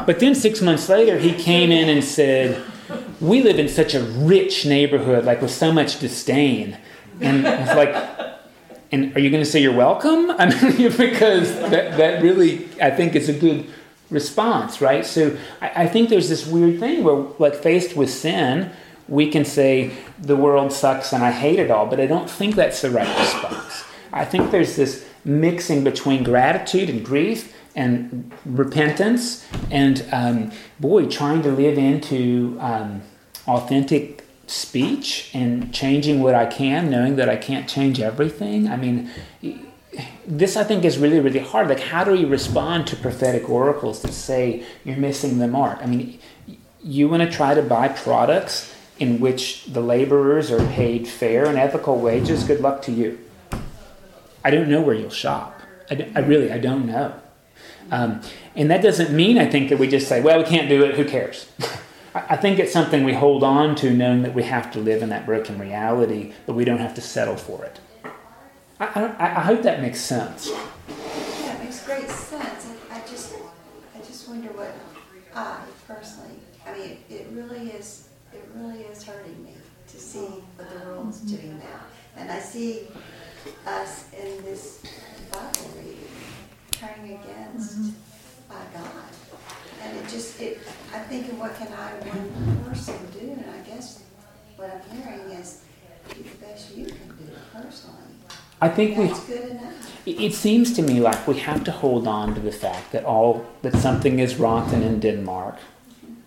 [0.06, 2.62] but then six months later he came in and said
[3.22, 6.76] we live in such a rich neighborhood like with so much disdain
[7.20, 7.94] and it's like
[8.90, 12.90] and are you going to say you're welcome i mean because that, that really i
[12.90, 13.66] think is a good
[14.12, 15.04] response, right?
[15.04, 18.70] So I, I, think there's this weird thing where, like, faced with sin,
[19.08, 22.54] we can say the world sucks and I hate it all, but I don't think
[22.54, 23.84] that's the right response.
[24.12, 31.42] I think there's this mixing between gratitude and grief and repentance, and um, boy, trying
[31.42, 33.00] to live into um,
[33.46, 38.68] authentic speech and changing what I can, knowing that I can't change everything.
[38.68, 39.10] I mean,
[40.26, 41.68] this I think is really, really hard.
[41.68, 45.78] Like, how do we respond to prophetic oracles that say you're missing the mark?
[45.82, 46.18] I mean,
[46.82, 51.58] you want to try to buy products in which the laborers are paid fair and
[51.58, 52.44] ethical wages.
[52.44, 53.18] Good luck to you.
[54.44, 55.60] I don't know where you'll shop.
[55.90, 57.14] I, I really, I don't know.
[57.90, 58.20] Um,
[58.54, 60.94] and that doesn't mean, I think, that we just say, well, we can't do it,
[60.94, 61.48] who cares?
[62.14, 65.08] I think it's something we hold on to, knowing that we have to live in
[65.08, 67.80] that broken reality, but we don't have to settle for it.
[68.78, 70.50] I, I, I hope that makes sense.
[70.50, 72.68] Yeah, it makes great sense.
[72.90, 73.34] I, I just,
[73.94, 74.74] I just wonder what
[75.34, 76.36] I personally,
[76.66, 79.54] I mean, it, it really is, it really is hurting me
[79.88, 81.80] to see what the world's doing now.
[82.16, 82.88] And I see
[83.66, 84.82] us in this
[85.32, 85.98] Bible reading
[86.72, 88.52] turning against mm-hmm.
[88.52, 89.21] uh, God.
[89.82, 90.60] And it just, it,
[90.94, 93.32] I'm thinking, what can I, one person, do?
[93.32, 94.02] And I guess
[94.56, 95.62] what I'm hearing is
[96.08, 97.98] do the best you can do personally.
[98.60, 99.08] I think we.
[99.26, 100.06] good enough.
[100.06, 103.44] It seems to me like we have to hold on to the fact that all
[103.62, 105.56] that something is rotten in Denmark,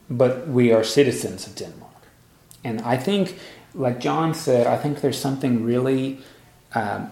[0.10, 2.02] but we are citizens of Denmark,
[2.64, 3.40] and I think,
[3.74, 6.20] like John said, I think there's something really.
[6.74, 7.10] Um,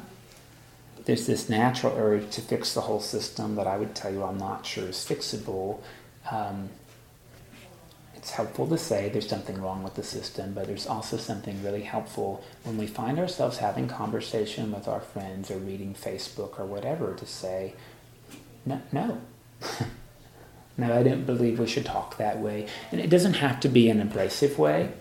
[1.06, 4.38] there's this natural urge to fix the whole system that I would tell you I'm
[4.38, 5.80] not sure is fixable.
[6.34, 6.70] Um,
[8.16, 11.82] it's helpful to say there's something wrong with the system, but there's also something really
[11.82, 17.14] helpful when we find ourselves having conversation with our friends or reading Facebook or whatever
[17.16, 17.74] to say,
[18.66, 19.22] no, no.
[20.78, 22.68] no, I don't believe we should talk that way.
[22.92, 24.94] And it doesn't have to be an abrasive way.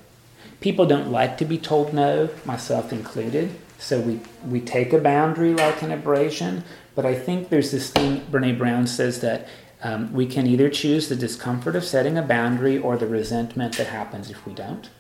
[0.61, 3.55] People don't like to be told no, myself included.
[3.79, 6.65] So we, we take a boundary like an abrasion.
[6.95, 9.47] But I think there's this thing, Brene Brown says that
[9.83, 13.89] um, we can either choose the discomfort of setting a boundary or the resentment that
[13.89, 14.91] happens if we don't.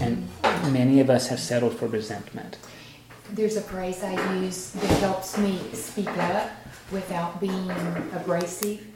[0.00, 0.28] And
[0.72, 2.56] many of us have settled for resentment.
[3.32, 6.50] There's a phrase I use that helps me speak up
[6.90, 7.70] without being
[8.14, 8.86] abrasive.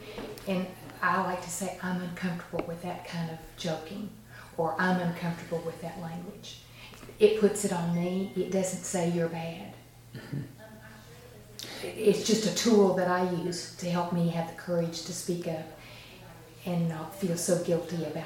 [0.47, 0.65] And
[1.01, 4.09] I like to say, I'm uncomfortable with that kind of joking,
[4.57, 6.61] or I'm uncomfortable with that language.
[7.19, 9.72] It puts it on me, it doesn't say you're bad.
[11.83, 15.13] Mm-hmm it's just a tool that I use to help me have the courage to
[15.13, 15.65] speak up
[16.65, 18.25] and not feel so guilty about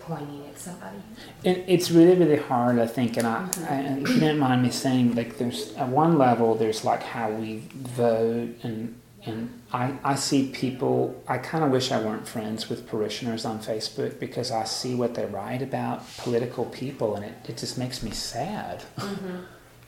[0.00, 0.98] pointing at somebody.
[1.44, 4.70] It, it's really, really hard, I think, and I, I, if you don't mind me
[4.70, 10.16] saying, like, there's at one level, there's like how we vote, and and I, I
[10.16, 11.22] see people.
[11.28, 15.14] I kind of wish I weren't friends with parishioners on Facebook because I see what
[15.14, 18.82] they write about political people, and it, it just makes me sad.
[18.96, 19.42] Mm-hmm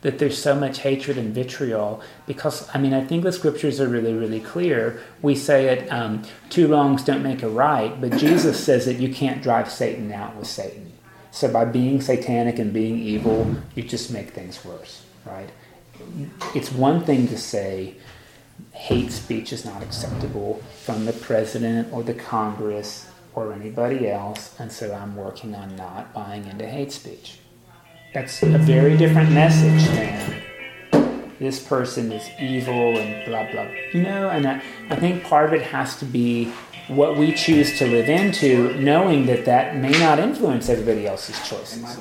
[0.04, 3.88] that there's so much hatred and vitriol because I mean I think the scriptures are
[3.88, 5.00] really really clear.
[5.22, 9.12] We say it um, two wrongs don't make a right, but Jesus says that you
[9.12, 10.92] can't drive Satan out with Satan.
[11.30, 15.48] So by being satanic and being evil, you just make things worse, right?
[16.54, 17.96] It's one thing to say
[18.72, 24.70] hate speech is not acceptable from the president or the Congress or anybody else, and
[24.70, 27.38] so I'm working on not buying into hate speech.
[28.14, 30.40] That's a very different message than
[31.40, 33.66] this person is evil and blah blah.
[33.92, 36.52] You know, and I, I think part of it has to be
[36.86, 41.98] what we choose to live into, knowing that that may not influence everybody else's choices.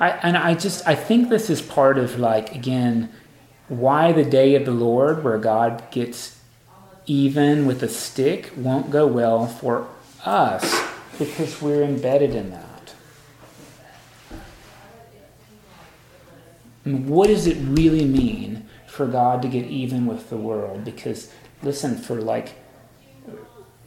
[0.00, 3.12] I, and I just I think this is part of like again
[3.68, 6.40] why the day of the Lord where God gets
[7.04, 9.86] even with a stick won't go well for
[10.24, 10.88] us
[11.18, 12.94] because we're embedded in that.
[16.84, 20.84] What does it really mean for God to get even with the world?
[20.84, 22.54] Because listen, for like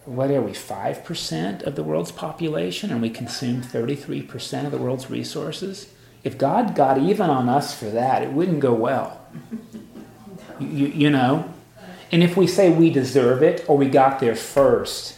[0.05, 5.09] what are we, 5% of the world's population and we consume 33% of the world's
[5.09, 5.93] resources?
[6.23, 9.25] If God got even on us for that, it wouldn't go well.
[10.59, 11.51] You, you know?
[12.11, 15.17] And if we say we deserve it or we got there first,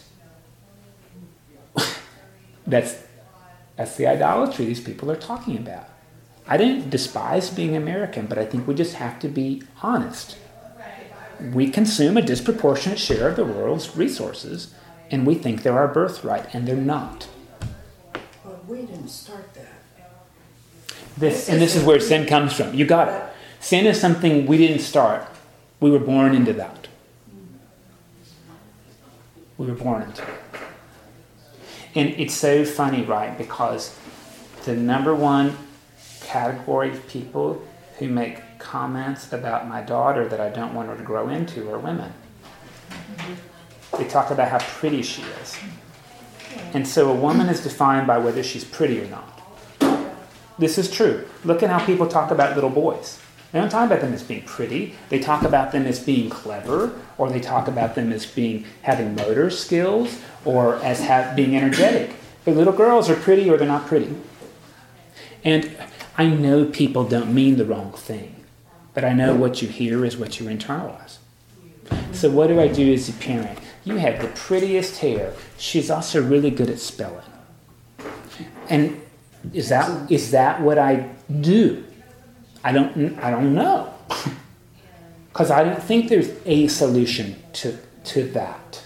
[2.66, 3.02] that's,
[3.76, 5.88] that's the idolatry these people are talking about.
[6.46, 10.36] I didn't despise being American, but I think we just have to be honest
[11.52, 14.74] we consume a disproportionate share of the world's resources,
[15.10, 17.28] and we think they're our birthright, and they're not.
[18.44, 19.68] But we didn't start that.
[21.16, 22.74] This, and this is where sin comes from.
[22.74, 23.22] You got it.
[23.60, 25.26] Sin is something we didn't start.
[25.80, 26.88] We were born into that.
[29.56, 30.43] We were born into it.
[31.94, 33.36] And it's so funny, right?
[33.38, 33.96] Because
[34.64, 35.56] the number one
[36.22, 37.62] category of people
[37.98, 41.78] who make comments about my daughter that I don't want her to grow into are
[41.78, 42.12] women.
[43.96, 45.56] They talk about how pretty she is.
[46.72, 49.30] And so a woman is defined by whether she's pretty or not.
[50.58, 51.26] This is true.
[51.44, 53.20] Look at how people talk about little boys.
[53.54, 54.96] They don't talk about them as being pretty.
[55.10, 59.14] They talk about them as being clever, or they talk about them as being having
[59.14, 62.16] motor skills, or as have, being energetic.
[62.44, 64.12] But little girls are pretty or they're not pretty.
[65.44, 65.70] And
[66.18, 68.44] I know people don't mean the wrong thing.
[68.92, 71.18] But I know what you hear is what you internalize.
[72.10, 73.60] So what do I do as a parent?
[73.84, 75.32] You have the prettiest hair.
[75.58, 77.22] She's also really good at spelling.
[78.68, 79.00] And
[79.52, 81.84] is that is that what I do?
[82.64, 83.94] I don't I don't know.
[85.34, 88.84] Because I don't think there's a solution to, to that.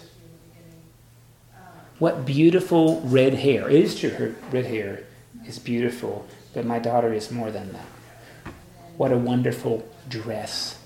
[1.99, 3.69] What beautiful red hair.
[3.69, 5.05] It is true, her red hair
[5.47, 8.53] is beautiful, but my daughter is more than that.
[8.97, 10.79] What a wonderful dress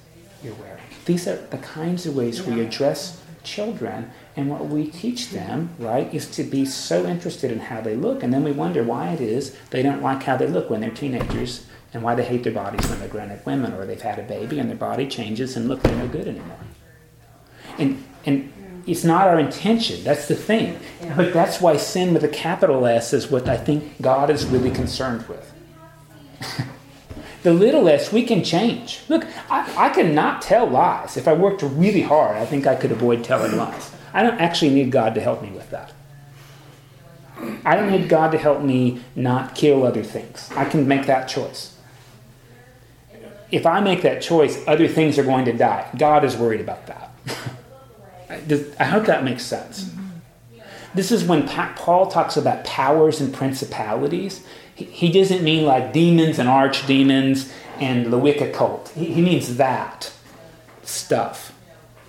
[0.42, 0.82] you're wearing.
[1.04, 6.12] These are the kinds of ways we address children, and what we teach them, right,
[6.12, 9.20] is to be so interested in how they look, and then we wonder why it
[9.20, 12.52] is they don't like how they look when they're teenagers, and why they hate their
[12.52, 15.68] bodies when they're grown-up women, or they've had a baby and their body changes and
[15.68, 16.58] look, they're no good anymore.
[17.78, 18.52] And and
[18.86, 20.02] it's not our intention.
[20.04, 20.78] That's the thing.
[21.16, 24.70] But that's why sin with a capital S is what I think God is really
[24.70, 25.52] concerned with.
[27.42, 29.00] the little s we can change.
[29.08, 31.16] Look, I, I can not tell lies.
[31.16, 33.92] If I worked really hard, I think I could avoid telling lies.
[34.12, 35.92] I don't actually need God to help me with that.
[37.64, 40.50] I don't need God to help me not kill other things.
[40.56, 41.71] I can make that choice.
[43.52, 45.88] If I make that choice, other things are going to die.
[45.96, 47.10] God is worried about that.
[48.80, 49.90] I hope that makes sense.
[50.94, 54.44] This is when Paul talks about powers and principalities
[54.74, 58.88] he doesn't mean like demons and archdemons and the Wicca cult.
[58.94, 60.12] He, he means that
[60.82, 61.54] stuff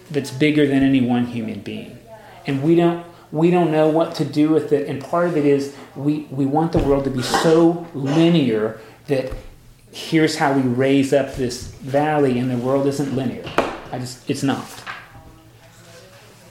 [0.09, 1.99] that's bigger than any one human being.
[2.45, 4.87] And we don't we don't know what to do with it.
[4.87, 9.33] And part of it is we, we want the world to be so linear that
[9.93, 13.45] here's how we raise up this valley and the world isn't linear.
[13.91, 14.67] I just it's not.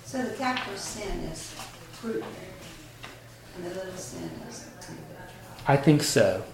[0.04, 1.50] So the capital sin is
[1.92, 2.24] fruit,
[3.56, 4.68] and the little sin is
[5.66, 6.44] I think so.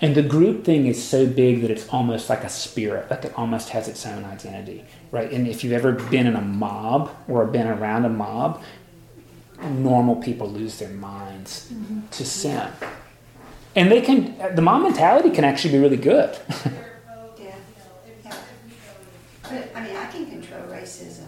[0.00, 3.32] And the group thing is so big that it's almost like a spirit, like it
[3.36, 5.30] almost has its own identity, right?
[5.30, 8.62] And if you've ever been in a mob or been around a mob,
[9.62, 12.06] normal people lose their minds mm-hmm.
[12.10, 12.68] to sin.
[13.76, 16.38] And they can, the mom mentality can actually be really good.
[17.38, 17.54] yeah.
[18.24, 18.36] yeah.
[19.42, 21.26] But, I mean, I can control racism.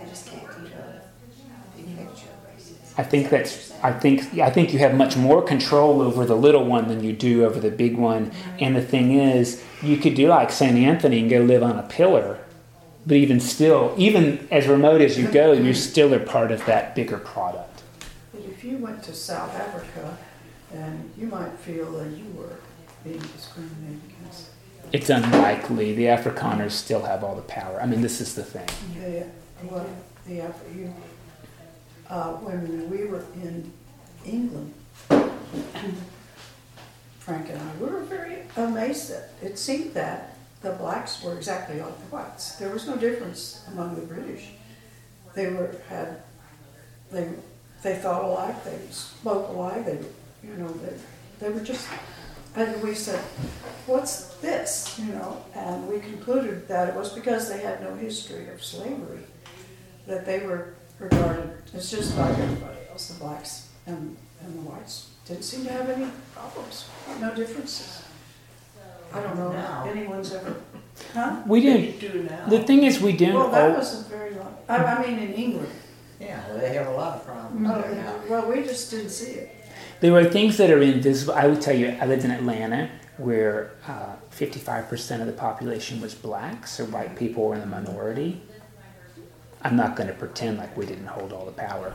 [0.00, 0.82] I just can't control
[1.76, 2.28] the picture.
[2.96, 6.64] I think that's I think I think you have much more control over the little
[6.64, 8.32] one than you do over the big one.
[8.58, 10.76] And the thing is, you could do like St.
[10.76, 12.40] Anthony and go live on a pillar,
[13.06, 16.96] but even still, even as remote as you go, you still are part of that
[16.96, 17.67] bigger product.
[18.58, 20.18] If you went to South Africa,
[20.72, 22.56] then you might feel that you were
[23.04, 24.48] being discriminated against.
[24.92, 25.94] It's unlikely.
[25.94, 27.80] The Afrikaners still have all the power.
[27.80, 28.68] I mean, this is the thing.
[29.00, 29.26] Yeah,
[29.62, 29.86] well,
[30.26, 30.42] the
[30.74, 30.92] you
[32.10, 33.72] uh, when we were in
[34.26, 34.74] England,
[37.20, 41.80] Frank and I, we were very amazed that it seemed that the blacks were exactly
[41.80, 42.56] like the whites.
[42.56, 44.48] There was no difference among the British.
[45.36, 46.22] They were had
[47.12, 47.28] they
[47.82, 49.98] they thought alike, they spoke alike, they
[50.42, 50.94] You know, they,
[51.40, 51.86] they were just,
[52.56, 53.20] and we said,
[53.86, 55.44] what's this, you know?
[55.54, 59.20] And we concluded that it was because they had no history of slavery,
[60.06, 65.10] that they were regarded as just like everybody else, the blacks and, and the whites.
[65.26, 66.88] Didn't seem to have any problems,
[67.20, 68.02] no differences.
[69.12, 69.84] I don't know Now.
[69.86, 70.54] if anyone's ever,
[71.14, 71.42] huh?
[71.46, 72.00] We didn't.
[72.00, 72.46] do now.
[72.48, 73.34] The thing is, we didn't.
[73.36, 75.70] Well, that al- wasn't very long, I, I mean, in England.
[76.20, 78.14] Yeah, well, they have a lot of problems Oh, there now.
[78.28, 79.54] well, we just didn't see it.
[80.00, 81.34] There are things that are invisible.
[81.34, 86.14] I would tell you, I lived in Atlanta where uh, 55% of the population was
[86.14, 88.40] black, so white people were in the minority.
[89.62, 91.94] I'm not going to pretend like we didn't hold all the power.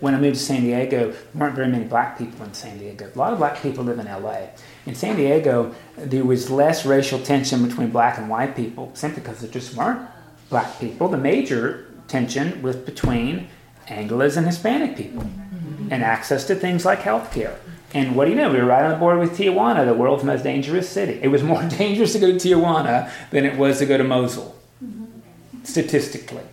[0.00, 3.10] When I moved to San Diego, there weren't very many black people in San Diego.
[3.14, 4.46] A lot of black people live in LA.
[4.86, 9.40] In San Diego, there was less racial tension between black and white people simply because
[9.40, 10.08] there just weren't
[10.50, 11.08] black people.
[11.08, 13.48] The major tension with between
[13.86, 15.92] Anglos and Hispanic people mm-hmm.
[15.92, 17.56] and access to things like healthcare.
[17.94, 18.50] And what do you know?
[18.52, 21.20] We were right on the board with Tijuana, the world's most dangerous city.
[21.22, 24.54] It was more dangerous to go to Tijuana than it was to go to Mosul,
[24.84, 25.64] mm-hmm.
[25.64, 26.44] statistically.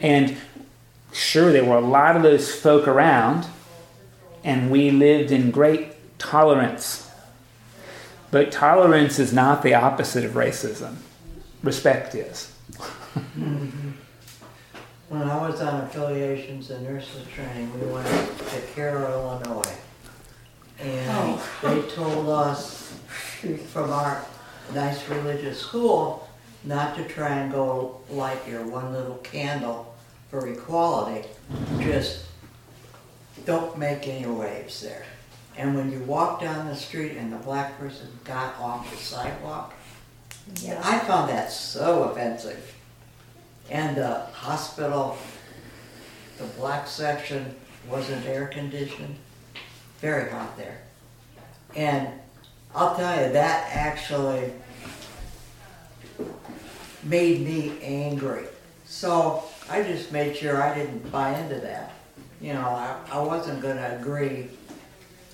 [0.00, 0.36] And
[1.12, 3.46] sure, there were a lot of those folk around,
[4.44, 7.10] and we lived in great tolerance.
[8.30, 10.96] But tolerance is not the opposite of racism.
[11.62, 12.52] Respect is.
[12.72, 13.85] Mm-hmm.
[15.08, 19.76] When I was on affiliations and nurses training, we went to Cairo, Illinois.
[20.80, 21.50] And oh.
[21.62, 22.98] they told us
[23.68, 24.24] from our
[24.74, 26.28] nice religious school
[26.64, 29.94] not to try and go light your one little candle
[30.28, 31.28] for equality.
[31.78, 32.26] Just
[33.44, 35.04] don't make any waves there.
[35.56, 39.72] And when you walk down the street and the black person got off the sidewalk,
[40.82, 42.75] I found that so offensive.
[43.70, 45.18] And the hospital,
[46.38, 47.54] the black section
[47.88, 49.16] wasn't air conditioned,
[50.00, 50.82] very hot there.
[51.74, 52.08] And
[52.74, 54.52] I'll tell you, that actually
[57.04, 58.44] made me angry.
[58.84, 61.92] So I just made sure I didn't buy into that.
[62.40, 64.48] You know, I, I wasn't gonna agree.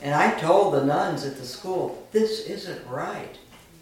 [0.01, 3.39] And I told the nuns at the school, this isn't right.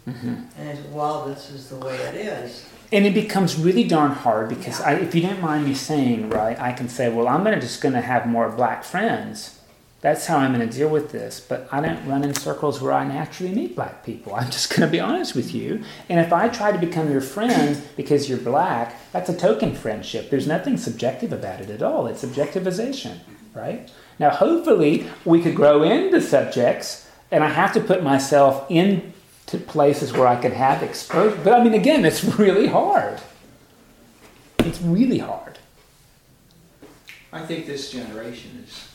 [0.07, 0.27] Mm-hmm.
[0.27, 2.65] And they said, well, this is the way it is.
[2.91, 6.59] And it becomes really darn hard because I, if you don't mind me saying, right,
[6.59, 9.61] I can say, well, I'm gonna just going to have more black friends.
[10.01, 11.39] That's how I'm going to deal with this.
[11.39, 14.33] But I don't run in circles where I naturally meet black people.
[14.35, 15.83] I'm just going to be honest with you.
[16.09, 20.29] And if I try to become your friend because you're black, that's a token friendship.
[20.29, 22.07] There's nothing subjective about it at all.
[22.07, 23.19] It's objectivization,
[23.53, 23.91] right?
[24.17, 28.69] Now, hopefully, we could grow into subjects, and I have to put myself
[29.53, 31.37] into places where I can have exposure.
[31.43, 33.19] But I mean, again, it's really hard.
[34.59, 35.57] It's really hard.
[37.33, 38.87] I think this generation is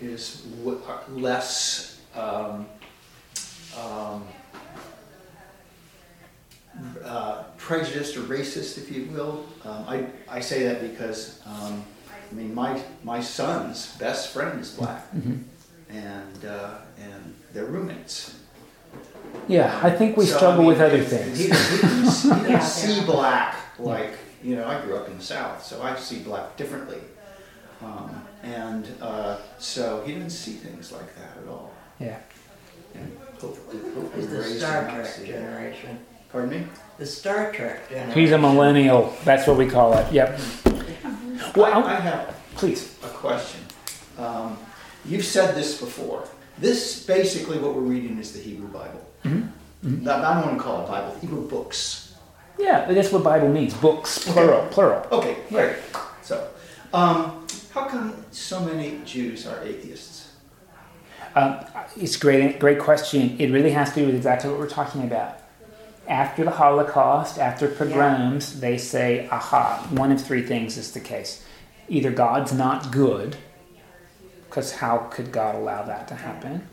[0.00, 2.66] is w- less um,
[3.76, 4.24] um,
[7.04, 9.44] uh, prejudiced or racist, if you will.
[9.64, 14.70] Um, I, I say that because um, I mean my my son's best friend is
[14.70, 15.04] black,
[15.90, 18.37] and uh, and they're roommates.
[19.48, 21.38] Yeah, I think we So, struggle I mean, with other He, things.
[21.38, 23.06] he, didn't- he didn't Yeah, see yeah.
[23.06, 24.10] black like
[24.42, 24.66] you know.
[24.66, 26.98] I grew up in the South, so I see black differently,
[27.82, 31.72] um, and uh, so he didn't see things like that at all.
[31.98, 32.18] Yeah.
[32.94, 35.26] And hopefully, hopefully It's the raised Star him not to Trek see it.
[35.32, 35.98] generation.
[36.30, 36.66] Pardon me.
[36.98, 38.20] The Star Trek generation.
[38.20, 39.14] He's a millennial.
[39.24, 40.12] That's what we call it.
[40.12, 40.40] Yep.
[41.56, 42.94] Well, I, I have Please.
[43.04, 43.60] a question.
[44.18, 44.58] Um,
[45.04, 46.26] you've said this before.
[46.60, 49.06] This basically what we're reading is the Hebrew Bible.
[49.24, 50.08] Mm-hmm.
[50.08, 51.16] I don't want to call it Bible.
[51.20, 52.14] Hebrew books.
[52.58, 53.74] Yeah, but that's what Bible means.
[53.74, 55.06] Books, plural, plural.
[55.12, 55.76] Okay, great.
[56.22, 56.50] So,
[56.92, 60.32] um, how come so many Jews are atheists?
[61.36, 61.64] Um,
[61.96, 63.36] it's a great, great question.
[63.38, 65.38] It really has to do with exactly what we're talking about.
[66.08, 71.44] After the Holocaust, after pogroms, they say, aha, one of three things is the case.
[71.88, 73.36] Either God's not good,
[74.48, 76.66] because how could God allow that to happen?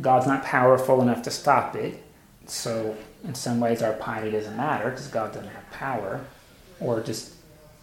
[0.00, 2.02] God's not powerful enough to stop it,
[2.46, 6.20] so in some ways our piety doesn't matter because God doesn't have power,
[6.80, 7.34] or just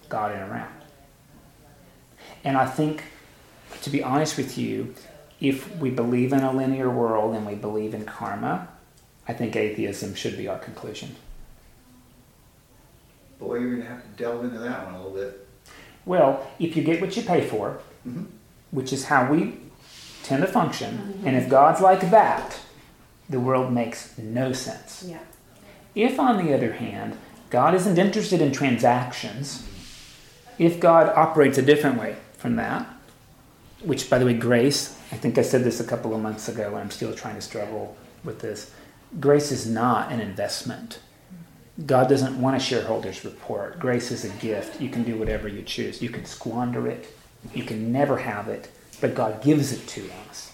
[0.09, 0.73] God in around.
[2.43, 3.03] And I think,
[3.84, 4.95] to be honest with you,
[5.39, 8.67] if we believe in a linear world and we believe in karma,
[9.27, 11.15] I think atheism should be our conclusion.
[13.39, 15.47] Boy, you're going to have to delve into that one a little bit.
[16.05, 18.25] Well, if you get what you pay for, Mhm.
[18.72, 19.57] Which is how we
[20.24, 22.59] tend to function, and if God's like that,
[23.30, 25.05] the world makes no sense.
[25.07, 25.20] Yeah.
[25.95, 27.17] If, on the other hand,
[27.49, 29.67] God isn't interested in transactions,
[30.57, 32.88] if God operates a different way from that,
[33.82, 36.67] which, by the way, grace, I think I said this a couple of months ago,
[36.67, 38.72] and I'm still trying to struggle with this.
[39.20, 40.99] Grace is not an investment.
[41.86, 43.80] God doesn't want a shareholder's report.
[43.80, 44.82] Grace is a gift.
[44.82, 46.01] You can do whatever you choose.
[46.01, 47.07] You can squander it,
[47.53, 48.69] you can never have it,
[49.01, 50.53] but God gives it to us.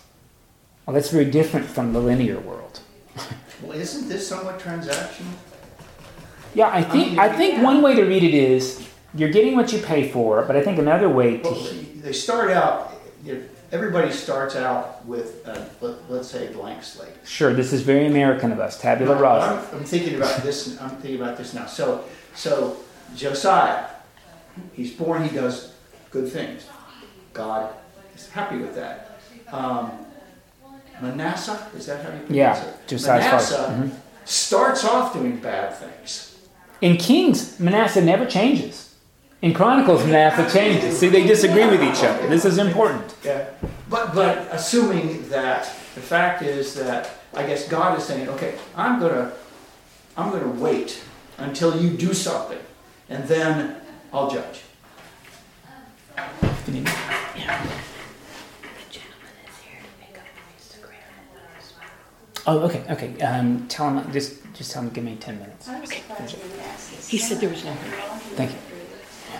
[0.86, 2.80] Well, that's very different from the linear world.
[3.62, 5.32] Well, isn't this somewhat transactional?
[6.54, 9.80] Yeah, I think I think one way to read it is you're getting what you
[9.80, 12.94] pay for, but I think another way to Well, they start out,
[13.72, 17.14] everybody starts out with, uh, let, let's say, a blank slate.
[17.26, 19.70] sure this is very American of us, tabula rasa.
[19.72, 20.80] I'm, I'm thinking about this.
[20.82, 21.66] I'm thinking about this now.
[21.66, 22.04] So,
[22.36, 22.78] so
[23.16, 23.86] Josiah,
[24.74, 25.24] he's born.
[25.28, 25.74] He does
[26.12, 26.68] good things.
[27.36, 27.74] God
[28.16, 29.20] is happy with that.
[29.52, 29.92] Um,
[31.02, 32.88] Manasseh, is that how you pronounce Yeah, it?
[32.88, 33.24] Josiah's.
[33.26, 33.92] Manasseh Mhm.
[34.24, 36.36] starts off doing bad things.
[36.82, 38.90] In Kings, Manasseh never changes.
[39.42, 40.98] In Chronicles, Manasseh changes.
[40.98, 42.28] See, they disagree with each other.
[42.28, 43.14] This is important.
[43.24, 43.44] Yeah.
[43.90, 45.64] But but assuming that
[45.94, 49.32] the fact is that I guess God is saying, okay, I'm gonna
[50.18, 51.02] I'm gonna wait
[51.38, 52.60] until you do something,
[53.10, 53.76] and then
[54.14, 54.62] I'll judge.
[62.48, 63.20] Oh, okay, okay.
[63.22, 65.68] Um, tell him just just tell him give me ten minutes.
[65.68, 67.08] I was surprised you would ask this.
[67.08, 67.74] He said there was no.
[68.36, 68.58] Thank you.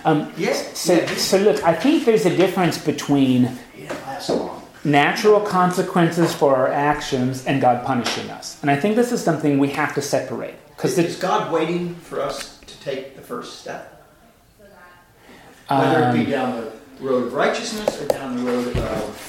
[0.04, 0.78] Um, Yes.
[0.78, 4.62] so, so look, I think there's a difference between Yeah, last long.
[4.84, 9.58] natural consequences for our actions and God punishing us, and I think this is something
[9.58, 13.92] we have to separate because Is God waiting for us to take the first step?
[15.68, 19.26] Whether it be um, down the road of righteousness or down the road of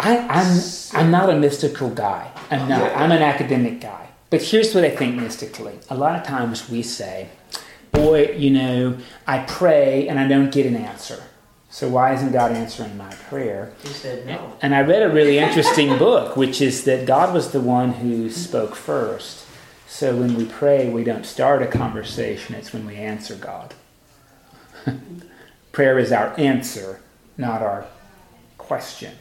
[0.00, 0.60] I, I'm
[1.00, 2.30] I'm not a mystical guy.
[2.50, 2.96] I'm not.
[2.96, 4.08] I'm an academic guy.
[4.30, 5.78] But here's what I think mystically.
[5.90, 7.28] A lot of times we say,
[7.92, 8.96] "Boy, you know,
[9.26, 11.22] I pray and I don't get an answer.
[11.68, 14.56] So why isn't God answering my prayer?" He said no.
[14.62, 18.30] And I read a really interesting book, which is that God was the one who
[18.30, 19.46] spoke first.
[19.86, 23.74] So when we pray, we don't start a conversation, it's when we answer God.
[25.72, 27.00] Prayer is our answer,
[27.40, 27.86] not our
[28.58, 29.14] question,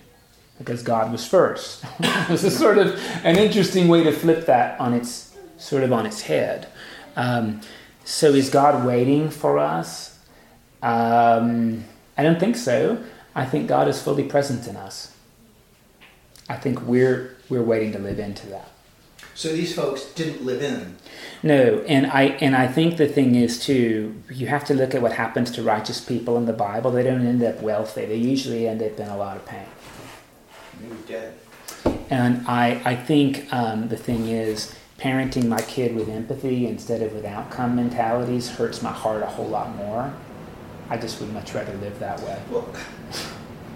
[0.58, 1.84] because God was first.
[2.28, 6.06] this is sort of an interesting way to flip that on its sort of on
[6.06, 6.68] its head.
[7.16, 7.62] Um,
[8.04, 10.20] so is God waiting for us?
[10.82, 11.86] Um,
[12.18, 13.04] I don't think so.
[13.36, 15.16] I think God is fully present in us.
[16.50, 18.70] I think we're we're waiting to live into that.
[19.40, 20.98] So these folks didn't live in.
[21.44, 25.02] No, and I and I think the thing is too, you have to look at
[25.02, 26.92] what happens to righteous people in the Bible.
[26.92, 28.06] They don't end up wealthy.
[28.06, 29.66] They usually end up in a lot of pain.
[30.82, 31.36] Maybe dead.
[32.10, 37.14] And I I think um, the thing is, parenting my kid with empathy instead of
[37.14, 40.14] with outcome mentalities hurts my heart a whole lot more.
[40.90, 42.38] I just would much rather live that way.
[42.52, 42.68] Well,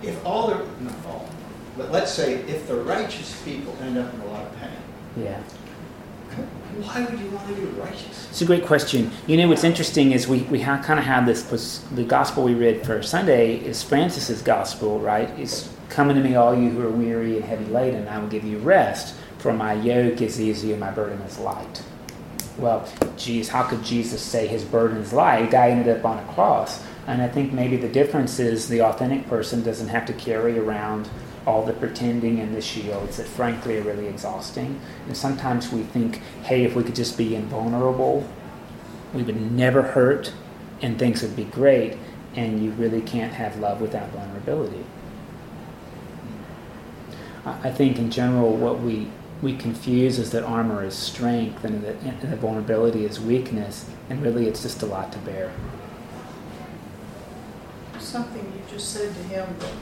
[0.01, 1.29] if all the not all,
[1.77, 4.69] but let's say if the righteous people end up in a lot of pain,
[5.17, 5.39] Yeah.
[6.81, 8.27] why would you want to be righteous?
[8.29, 9.11] It's a great question.
[9.27, 12.43] You know, what's interesting is we, we ha- kind of have this, was the gospel
[12.43, 15.29] we read for Sunday is Francis's gospel, right?
[15.39, 18.43] It's coming to me, all you who are weary and heavy laden, I will give
[18.43, 21.83] you rest, for my yoke is easy and my burden is light.
[22.57, 22.87] Well,
[23.17, 25.51] geez, how could Jesus say his burden is light?
[25.51, 26.83] guy ended up on a cross.
[27.07, 31.09] And I think maybe the difference is the authentic person doesn't have to carry around
[31.45, 34.79] all the pretending and the shields that frankly are really exhausting.
[35.07, 38.27] And sometimes we think, hey, if we could just be invulnerable,
[39.13, 40.33] we would never hurt
[40.81, 41.97] and things would be great.
[42.35, 44.85] And you really can't have love without vulnerability.
[47.45, 49.09] I think in general, what we,
[49.41, 54.21] we confuse is that armor is strength and that, and that vulnerability is weakness, and
[54.23, 55.51] really it's just a lot to bear.
[57.99, 59.73] Something you just said to him that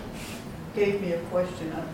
[0.75, 1.73] gave me a question.
[1.73, 1.87] I'm,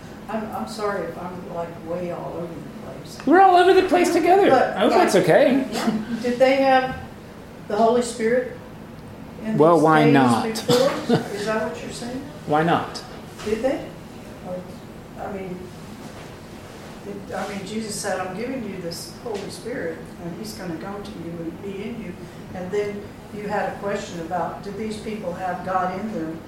[0.43, 3.25] I'm, I'm sorry if I'm like way all over the place.
[3.25, 4.49] We're all over the place together.
[4.49, 5.65] But- I hope that's okay.
[6.21, 6.95] Did they have
[7.67, 8.57] the Holy Spirit
[9.43, 10.43] in Well, why not?
[10.43, 10.91] before?
[11.35, 12.21] Is that what you're saying?
[12.47, 13.03] Why not?
[13.45, 13.87] Did they?
[15.19, 15.59] I mean,
[17.33, 20.93] I mean, Jesus said, "I'm giving you this Holy Spirit, and He's going to go
[20.93, 22.13] to you and be in you."
[22.53, 23.01] And then
[23.35, 26.39] you had a question about, did these people have God in them,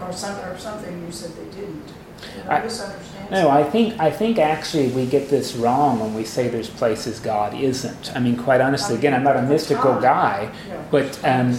[0.00, 1.04] or some, or something?
[1.04, 1.86] You said they didn't.
[1.86, 3.30] Did I I- misunderstand?
[3.30, 7.18] No, I think I think actually we get this wrong when we say there's places
[7.18, 8.14] God isn't.
[8.14, 10.52] I mean, quite honestly, again, I'm not a mystical guy,
[10.92, 11.54] but um,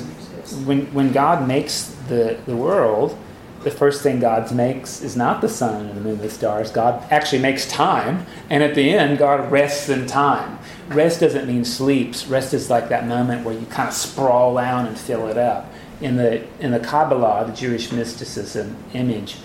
[0.65, 3.17] when when God makes the the world,
[3.63, 6.71] the first thing God makes is not the sun and the moon and the stars.
[6.71, 10.59] God actually makes time, and at the end, God rests in time.
[10.87, 12.27] Rest doesn't mean sleeps.
[12.27, 15.69] Rest is like that moment where you kind of sprawl out and fill it up.
[15.99, 19.37] In the in the Kabbalah, the Jewish mysticism image,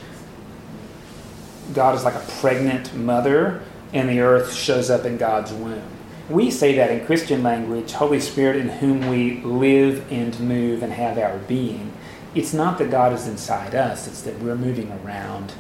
[1.73, 5.83] God is like a pregnant mother, and the earth shows up in God's womb.
[6.29, 10.93] We say that in Christian language, Holy Spirit in whom we live and move and
[10.93, 11.93] have our being.
[12.35, 15.53] It's not that God is inside us, it's that we're moving around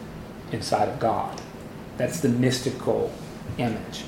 [0.51, 1.41] inside of God.
[1.97, 3.13] That's the mystical
[3.59, 4.05] image.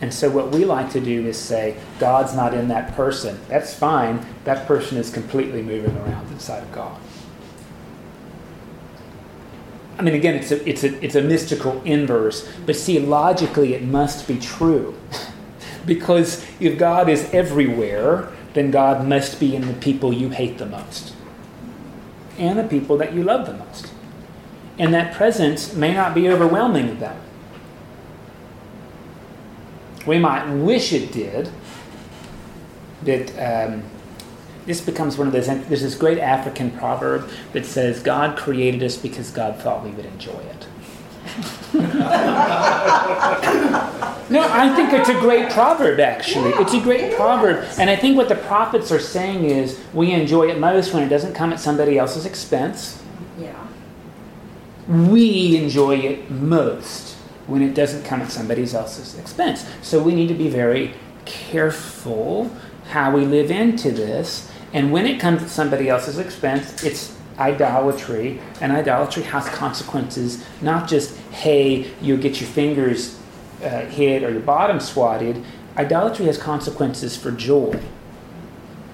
[0.00, 3.38] And so, what we like to do is say, God's not in that person.
[3.48, 4.26] That's fine.
[4.44, 7.00] That person is completely moving around inside of God.
[9.98, 13.82] I mean, again, it's a, it's a, it's a mystical inverse, but see, logically, it
[13.82, 14.98] must be true.
[15.86, 20.66] because if God is everywhere, then God must be in the people you hate the
[20.66, 21.14] most
[22.38, 23.92] and the people that you love the most.
[24.78, 27.16] And that presence may not be overwhelming them.
[30.06, 31.50] We might wish it did.
[33.04, 33.82] That um,
[34.66, 35.46] this becomes one of those.
[35.46, 40.06] There's this great African proverb that says, "God created us because God thought we would
[40.06, 40.66] enjoy it."
[44.30, 46.50] no, I think it's a great proverb, actually.
[46.50, 47.66] It's a great proverb.
[47.78, 51.08] And I think what the prophets are saying is we enjoy it most when it
[51.08, 53.02] doesn't come at somebody else's expense.
[53.38, 53.66] Yeah.
[54.86, 57.13] We enjoy it most
[57.46, 59.66] when it doesn't come at somebody else's expense.
[59.82, 62.50] So we need to be very careful
[62.90, 64.50] how we live into this.
[64.72, 68.40] And when it comes at somebody else's expense, it's idolatry.
[68.60, 73.18] And idolatry has consequences, not just, hey, you'll get your fingers
[73.62, 75.42] uh, hit or your bottom swatted.
[75.76, 77.80] Idolatry has consequences for joy.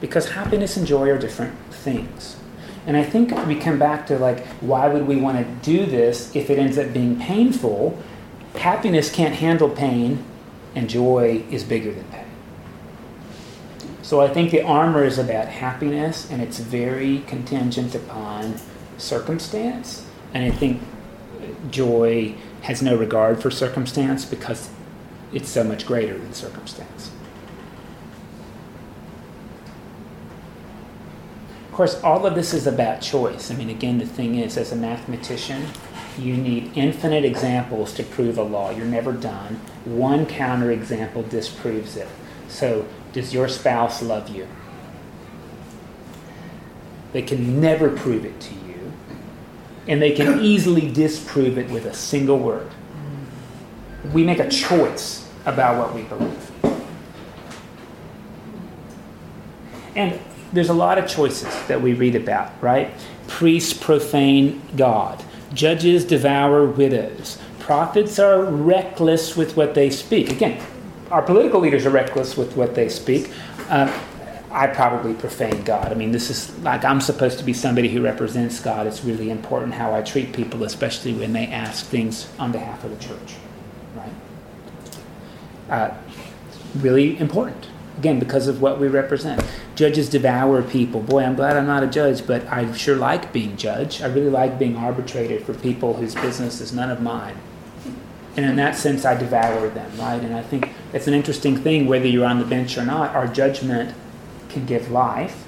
[0.01, 2.37] Because happiness and joy are different things.
[2.87, 6.35] And I think we come back to like, why would we want to do this
[6.35, 8.03] if it ends up being painful?
[8.57, 10.25] Happiness can't handle pain,
[10.75, 12.25] and joy is bigger than pain.
[14.03, 18.57] So I think the armor is about happiness, and it's very contingent upon
[18.99, 20.07] circumstance.
[20.35, 20.83] And I think
[21.71, 24.71] joy has no regard for circumstance because
[25.33, 27.11] it's so much greater than circumstance.
[31.69, 33.51] Of course, all of this is about choice.
[33.51, 35.67] I mean, again, the thing is, as a mathematician,
[36.19, 38.71] you need infinite examples to prove a law.
[38.71, 39.61] You're never done.
[39.85, 42.09] One counterexample disproves it.
[42.49, 44.47] So, does your spouse love you?
[47.13, 48.93] They can never prove it to you,
[49.89, 52.71] and they can easily disprove it with a single word.
[54.13, 56.51] We make a choice about what we believe.
[59.97, 60.21] And
[60.53, 62.93] there's a lot of choices that we read about, right?
[63.27, 65.23] Priests profane God,
[65.55, 70.31] judges devour widows, prophets are reckless with what they speak.
[70.31, 70.63] Again,
[71.11, 73.31] our political leaders are reckless with what they speak.
[73.69, 73.93] Uh,
[74.53, 75.93] I probably profane God.
[75.93, 78.87] I mean, this is like I'm supposed to be somebody who represents God.
[78.87, 82.91] It's really important how I treat people, especially when they ask things on behalf of
[82.91, 83.37] the church,
[83.95, 84.13] right?
[85.71, 85.95] Uh,
[86.79, 87.70] really important.
[88.01, 89.45] Again, because of what we represent.
[89.75, 91.03] Judges devour people.
[91.03, 94.01] Boy, I'm glad I'm not a judge, but I sure like being judge.
[94.01, 97.37] I really like being arbitrator for people whose business is none of mine.
[98.39, 100.19] And in that sense, I devour them, right?
[100.23, 103.27] And I think it's an interesting thing, whether you're on the bench or not, our
[103.27, 103.95] judgment
[104.49, 105.47] can give life,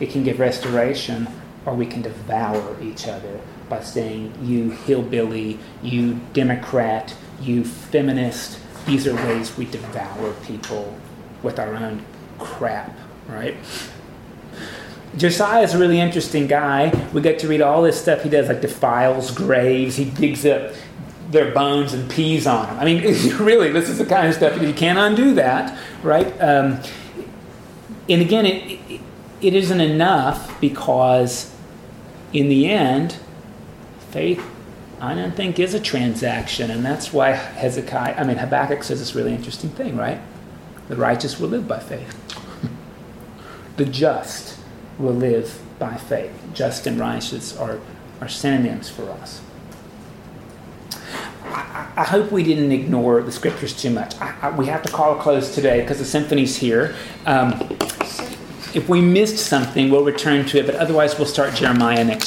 [0.00, 1.28] it can give restoration,
[1.66, 3.38] or we can devour each other
[3.68, 8.58] by saying, you hillbilly, you Democrat, you feminist.
[8.86, 10.96] These are ways we devour people
[11.42, 12.04] with our own
[12.38, 12.96] crap,
[13.28, 13.56] right?
[15.16, 17.08] Josiah is a really interesting guy.
[17.12, 19.96] We get to read all this stuff he does, like defiles graves.
[19.96, 20.72] He digs up
[21.30, 22.78] their bones and pees on them.
[22.78, 23.02] I mean,
[23.38, 26.28] really, this is the kind of stuff you can't undo that, right?
[26.40, 26.80] Um,
[28.08, 29.00] and again, it, it,
[29.40, 31.54] it isn't enough because,
[32.32, 33.16] in the end,
[34.10, 34.44] faith,
[35.00, 39.14] I don't think, is a transaction, and that's why Hezekiah, I mean, Habakkuk says this
[39.14, 40.20] really interesting thing, right?
[40.92, 42.14] The righteous will live by faith.
[43.78, 44.58] the just
[44.98, 46.38] will live by faith.
[46.52, 47.80] Just and righteous are,
[48.20, 49.40] are synonyms for us.
[51.46, 54.20] I, hope we didn't ignore the scriptures too much.
[54.20, 56.94] I, I, we have to call a close today because the symphony's here.
[57.24, 57.52] Um,
[58.74, 62.20] if we missed something, we'll return to it, but otherwise, we'll start Jeremiah next.